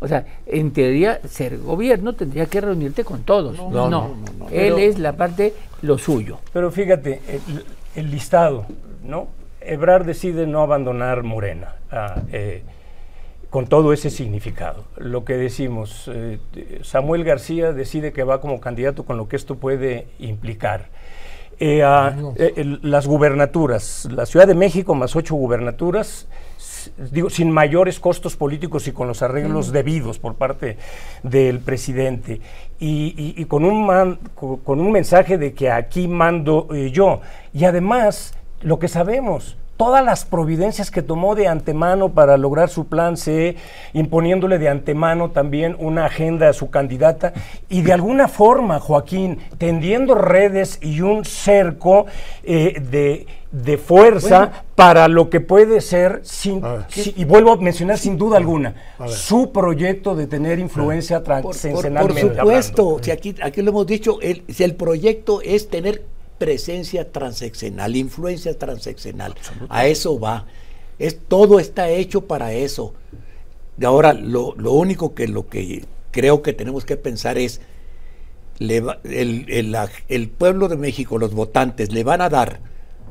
O 0.00 0.08
sea, 0.08 0.26
en 0.46 0.72
teoría, 0.72 1.20
ser 1.28 1.58
gobierno 1.58 2.14
tendría 2.14 2.46
que 2.46 2.60
reunirte 2.60 3.04
con 3.04 3.22
todos. 3.22 3.56
No, 3.56 3.70
no, 3.70 3.88
no, 3.88 4.08
no. 4.36 4.44
Él 4.46 4.50
Pero- 4.74 4.78
es 4.78 4.98
la 4.98 5.12
parte, 5.16 5.54
lo 5.82 5.96
suyo. 5.96 6.40
Pero 6.52 6.72
fíjate, 6.72 7.20
el, 7.28 7.64
el 7.94 8.10
listado, 8.10 8.66
¿no? 9.04 9.28
Ebrard 9.66 10.04
decide 10.04 10.46
no 10.46 10.62
abandonar 10.62 11.22
Morena, 11.22 11.76
ah, 11.90 12.16
eh, 12.32 12.62
con 13.50 13.66
todo 13.66 13.92
ese 13.92 14.08
significado. 14.10 14.84
Lo 14.96 15.24
que 15.24 15.34
decimos, 15.36 16.10
eh, 16.12 16.38
Samuel 16.82 17.22
García 17.24 17.72
decide 17.72 18.12
que 18.12 18.24
va 18.24 18.40
como 18.40 18.60
candidato 18.60 19.04
con 19.04 19.16
lo 19.16 19.28
que 19.28 19.36
esto 19.36 19.56
puede 19.56 20.06
implicar. 20.18 20.86
Eh, 21.60 21.82
ah, 21.84 22.16
eh, 22.36 22.78
las 22.82 23.06
gubernaturas, 23.06 24.08
la 24.10 24.26
Ciudad 24.26 24.46
de 24.46 24.54
México 24.54 24.94
más 24.94 25.14
ocho 25.14 25.34
gubernaturas, 25.36 26.26
digo, 27.12 27.30
sin 27.30 27.50
mayores 27.50 28.00
costos 28.00 28.36
políticos 28.36 28.88
y 28.88 28.92
con 28.92 29.06
los 29.06 29.22
arreglos 29.22 29.70
debidos 29.70 30.18
por 30.18 30.34
parte 30.34 30.76
del 31.22 31.60
presidente. 31.60 32.40
Y, 32.80 33.14
y- 33.16 33.34
y 33.40 33.44
con, 33.44 33.64
un 33.64 33.86
man- 33.86 34.18
con 34.34 34.80
un 34.80 34.90
mensaje 34.90 35.38
de 35.38 35.52
que 35.52 35.70
aquí 35.70 36.08
mando 36.08 36.66
yo. 36.74 37.20
Y 37.52 37.64
además, 37.64 38.34
lo 38.62 38.78
que 38.78 38.88
sabemos, 38.88 39.56
todas 39.76 40.04
las 40.04 40.24
providencias 40.24 40.90
que 40.90 41.02
tomó 41.02 41.34
de 41.34 41.48
antemano 41.48 42.10
para 42.10 42.36
lograr 42.36 42.68
su 42.68 42.86
plan 42.86 43.16
C, 43.16 43.56
imponiéndole 43.94 44.58
de 44.58 44.68
antemano 44.68 45.30
también 45.30 45.74
una 45.78 46.04
agenda 46.06 46.48
a 46.48 46.52
su 46.52 46.70
candidata 46.70 47.32
y 47.68 47.82
de 47.82 47.92
alguna 47.92 48.28
forma, 48.28 48.78
Joaquín, 48.78 49.38
tendiendo 49.58 50.14
redes 50.14 50.78
y 50.82 51.00
un 51.00 51.24
cerco 51.24 52.06
eh, 52.44 52.80
de, 52.90 53.26
de 53.50 53.76
fuerza 53.78 54.38
Bueno. 54.38 54.52
para 54.76 55.08
lo 55.08 55.28
que 55.30 55.40
puede 55.40 55.80
ser, 55.80 56.20
sin, 56.22 56.62
si- 56.88 57.14
y 57.16 57.24
vuelvo 57.24 57.52
a 57.52 57.56
mencionar 57.56 57.98
sin 57.98 58.16
duda 58.16 58.36
alguna, 58.36 58.74
su 59.08 59.50
proyecto 59.52 60.14
de 60.14 60.26
tener 60.28 60.58
influencia 60.60 61.24
Por, 61.42 61.56
por- 62.02 62.14
supuesto, 62.38 62.98
si 63.00 63.10
aquí, 63.10 63.34
aquí 63.42 63.62
lo 63.62 63.70
hemos 63.70 63.86
dicho, 63.86 64.20
el, 64.20 64.44
si 64.48 64.62
el 64.62 64.76
proyecto 64.76 65.40
es 65.42 65.68
tener 65.68 66.02
presencia 66.42 67.12
transeccional, 67.12 67.94
influencia 67.94 68.58
transeccional, 68.58 69.34
a 69.68 69.86
eso 69.86 70.18
va. 70.18 70.44
Es, 70.98 71.16
todo 71.28 71.60
está 71.60 71.88
hecho 71.88 72.22
para 72.26 72.52
eso. 72.52 72.94
Y 73.78 73.84
ahora, 73.84 74.12
lo, 74.12 74.54
lo 74.56 74.72
único 74.72 75.14
que 75.14 75.28
lo 75.28 75.48
que 75.48 75.84
creo 76.10 76.42
que 76.42 76.52
tenemos 76.52 76.84
que 76.84 76.96
pensar 76.96 77.38
es, 77.38 77.60
le 78.58 78.80
va- 78.80 78.98
el, 79.04 79.46
el- 79.48 79.76
el 80.08 80.28
pueblo 80.28 80.66
de 80.66 80.76
México, 80.76 81.16
los 81.18 81.32
votantes, 81.32 81.92
le 81.92 82.02
van 82.02 82.20
a 82.20 82.28
dar 82.28 82.58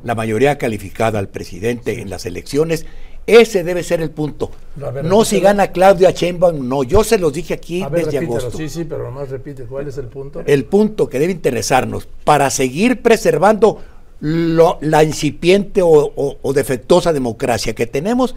la 0.03 0.13
mayoría 0.13 0.57
calificada 0.57 1.17
al 1.19 1.29
presidente 1.29 2.01
en 2.01 2.09
las 2.09 2.25
elecciones. 2.25 2.85
Ese 3.27 3.63
debe 3.63 3.83
ser 3.83 4.01
el 4.01 4.09
punto. 4.11 4.49
Ver, 4.75 5.05
no 5.05 5.23
si 5.25 5.39
gana 5.39 5.67
Claudia 5.71 6.11
Sheinbaum, 6.11 6.67
no. 6.67 6.83
Yo 6.83 7.03
se 7.03 7.17
los 7.19 7.31
dije 7.31 7.53
aquí 7.53 7.81
ver, 7.83 8.05
desde 8.05 8.19
repítelo. 8.19 8.39
agosto. 8.39 8.57
Sí, 8.57 8.67
sí, 8.69 8.83
pero 8.83 9.03
nomás 9.03 9.29
repite. 9.29 9.63
¿Cuál 9.65 9.87
es 9.87 9.97
el 9.97 10.07
punto? 10.07 10.41
El 10.45 10.65
punto 10.65 11.07
que 11.07 11.19
debe 11.19 11.31
interesarnos 11.31 12.07
para 12.23 12.49
seguir 12.49 13.01
preservando 13.01 13.79
lo- 14.21 14.77
la 14.81 15.03
incipiente 15.03 15.81
o, 15.81 15.89
o- 15.89 16.37
o 16.41 16.53
defectuosa 16.53 17.13
democracia 17.13 17.73
que 17.75 17.85
tenemos, 17.87 18.35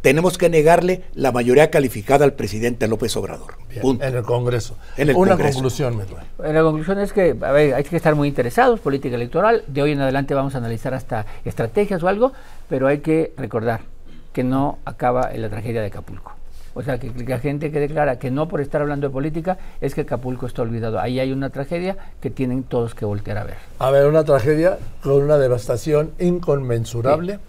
tenemos 0.00 0.38
que 0.38 0.48
negarle 0.48 1.02
la 1.14 1.32
mayoría 1.32 1.70
calificada 1.70 2.24
al 2.24 2.32
presidente 2.34 2.86
López 2.88 3.16
Obrador. 3.16 3.54
Bien, 3.68 3.82
Punto. 3.82 4.04
en 4.04 4.14
el 4.16 4.22
Congreso. 4.22 4.76
En 4.96 5.10
el 5.10 5.16
Una 5.16 5.32
Congreso. 5.32 5.54
conclusión, 5.54 5.96
Medway. 5.96 6.24
La 6.54 6.62
conclusión 6.62 6.98
es 7.00 7.12
que 7.12 7.36
a 7.40 7.52
ver, 7.52 7.74
hay 7.74 7.84
que 7.84 7.96
estar 7.96 8.14
muy 8.14 8.28
interesados, 8.28 8.80
política 8.80 9.16
electoral. 9.16 9.64
De 9.66 9.82
hoy 9.82 9.92
en 9.92 10.00
adelante 10.00 10.34
vamos 10.34 10.54
a 10.54 10.58
analizar 10.58 10.94
hasta 10.94 11.26
estrategias 11.44 12.02
o 12.02 12.08
algo, 12.08 12.32
pero 12.68 12.86
hay 12.86 12.98
que 12.98 13.32
recordar 13.36 13.80
que 14.38 14.44
no 14.44 14.78
acaba 14.84 15.32
en 15.32 15.42
la 15.42 15.48
tragedia 15.48 15.80
de 15.80 15.88
Acapulco. 15.88 16.30
O 16.74 16.84
sea, 16.84 17.00
que 17.00 17.10
la 17.26 17.40
gente 17.40 17.72
que 17.72 17.80
declara 17.80 18.20
que 18.20 18.30
no 18.30 18.46
por 18.46 18.60
estar 18.60 18.80
hablando 18.80 19.08
de 19.08 19.12
política 19.12 19.58
es 19.80 19.96
que 19.96 20.02
Acapulco 20.02 20.46
está 20.46 20.62
olvidado. 20.62 21.00
Ahí 21.00 21.18
hay 21.18 21.32
una 21.32 21.50
tragedia 21.50 21.96
que 22.20 22.30
tienen 22.30 22.62
todos 22.62 22.94
que 22.94 23.04
voltear 23.04 23.38
a 23.38 23.42
ver. 23.42 23.56
A 23.80 23.90
ver, 23.90 24.06
una 24.06 24.22
tragedia 24.22 24.78
con 25.02 25.22
una 25.22 25.38
devastación 25.38 26.12
inconmensurable 26.20 27.40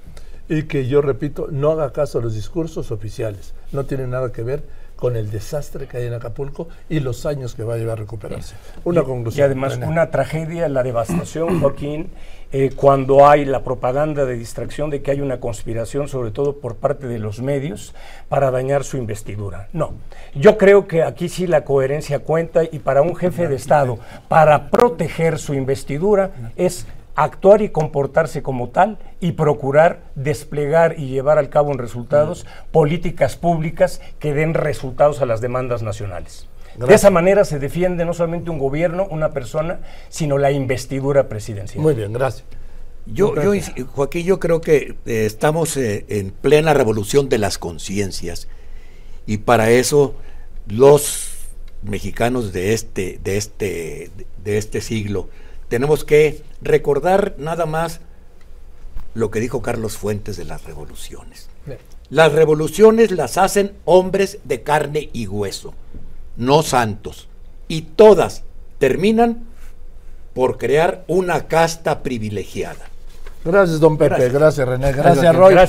y 0.47 0.63
que 0.63 0.87
yo 0.87 1.03
repito, 1.03 1.47
no 1.51 1.69
haga 1.69 1.93
caso 1.93 2.17
a 2.17 2.21
los 2.23 2.33
discursos 2.33 2.89
oficiales. 2.89 3.53
No 3.71 3.83
tiene 3.83 4.07
nada 4.07 4.31
que 4.31 4.41
ver 4.41 4.63
con 4.99 5.15
el 5.15 5.31
desastre 5.31 5.87
que 5.87 5.95
hay 5.97 6.07
en 6.07 6.13
Acapulco 6.13 6.67
y 6.89 6.99
los 6.99 7.25
años 7.25 7.55
que 7.55 7.63
va 7.63 7.75
a 7.75 7.77
llevar 7.77 7.93
a 7.93 8.01
recuperarse. 8.01 8.55
Una 8.83 9.01
Y 9.01 9.03
conclusión. 9.05 9.45
además 9.45 9.75
René. 9.75 9.87
una 9.87 10.11
tragedia, 10.11 10.67
la 10.67 10.83
devastación, 10.83 11.59
Joaquín, 11.61 12.09
eh, 12.51 12.71
cuando 12.75 13.25
hay 13.27 13.45
la 13.45 13.63
propaganda 13.63 14.25
de 14.25 14.35
distracción 14.35 14.89
de 14.89 15.01
que 15.01 15.11
hay 15.11 15.21
una 15.21 15.39
conspiración, 15.39 16.09
sobre 16.09 16.31
todo 16.31 16.57
por 16.57 16.75
parte 16.75 17.07
de 17.07 17.17
los 17.17 17.41
medios, 17.41 17.93
para 18.27 18.51
dañar 18.51 18.83
su 18.83 18.97
investidura. 18.97 19.69
No, 19.71 19.93
yo 20.35 20.57
creo 20.57 20.85
que 20.87 21.03
aquí 21.03 21.29
sí 21.29 21.47
la 21.47 21.63
coherencia 21.63 22.19
cuenta 22.19 22.63
y 22.63 22.79
para 22.79 23.01
un 23.01 23.15
jefe 23.15 23.47
de 23.47 23.55
Estado, 23.55 23.99
para 24.27 24.69
proteger 24.69 25.39
su 25.39 25.53
investidura, 25.53 26.31
es 26.57 26.85
actuar 27.23 27.61
y 27.61 27.69
comportarse 27.69 28.41
como 28.41 28.69
tal 28.69 28.97
y 29.19 29.33
procurar 29.33 30.03
desplegar 30.15 30.97
y 30.97 31.07
llevar 31.07 31.37
al 31.37 31.49
cabo 31.49 31.71
en 31.71 31.77
resultados 31.77 32.45
políticas 32.71 33.35
públicas 33.35 34.01
que 34.19 34.33
den 34.33 34.53
resultados 34.53 35.21
a 35.21 35.25
las 35.25 35.41
demandas 35.41 35.83
nacionales. 35.83 36.47
De 36.77 36.93
esa 36.93 37.09
manera 37.09 37.43
se 37.43 37.59
defiende 37.59 38.05
no 38.05 38.13
solamente 38.13 38.51
un 38.51 38.57
gobierno, 38.57 39.05
una 39.09 39.33
persona, 39.33 39.81
sino 40.07 40.37
la 40.37 40.51
investidura 40.51 41.27
presidencial. 41.27 41.83
Muy 41.83 41.93
bien, 41.93 42.13
gracias. 42.13 42.45
Yo, 43.05 43.33
Joaquín, 43.95 44.25
yo 44.25 44.39
creo 44.39 44.61
que 44.61 44.95
eh, 45.05 45.25
estamos 45.25 45.75
eh, 45.75 46.05
en 46.07 46.31
plena 46.31 46.73
revolución 46.73 47.27
de 47.27 47.39
las 47.39 47.57
conciencias 47.57 48.47
y 49.25 49.39
para 49.39 49.71
eso 49.71 50.15
los 50.67 51.31
mexicanos 51.81 52.53
de 52.53 52.73
este, 52.73 53.19
de 53.23 53.37
este, 53.37 54.11
de 54.43 54.57
este 54.57 54.79
siglo 54.79 55.27
tenemos 55.69 56.03
que 56.03 56.43
recordar 56.61 57.35
nada 57.37 57.65
más 57.65 58.01
lo 59.13 59.31
que 59.31 59.39
dijo 59.39 59.61
Carlos 59.61 59.97
Fuentes 59.97 60.35
de 60.37 60.45
las 60.45 60.65
revoluciones. 60.65 61.49
Las 62.09 62.33
revoluciones 62.33 63.11
las 63.11 63.37
hacen 63.37 63.73
hombres 63.85 64.39
de 64.43 64.63
carne 64.63 65.09
y 65.13 65.27
hueso, 65.27 65.73
no 66.37 66.63
santos. 66.63 67.29
Y 67.67 67.83
todas 67.83 68.43
terminan 68.79 69.45
por 70.33 70.57
crear 70.57 71.03
una 71.07 71.47
casta 71.47 72.01
privilegiada. 72.01 72.89
Gracias, 73.45 73.79
don 73.79 73.97
Pepe. 73.97 74.15
Gracias. 74.15 74.33
Gracias, 74.33 74.67
René. 74.67 74.91
Gracias. 74.91 75.35
Roy. 75.35 75.53
Gracias. 75.53 75.67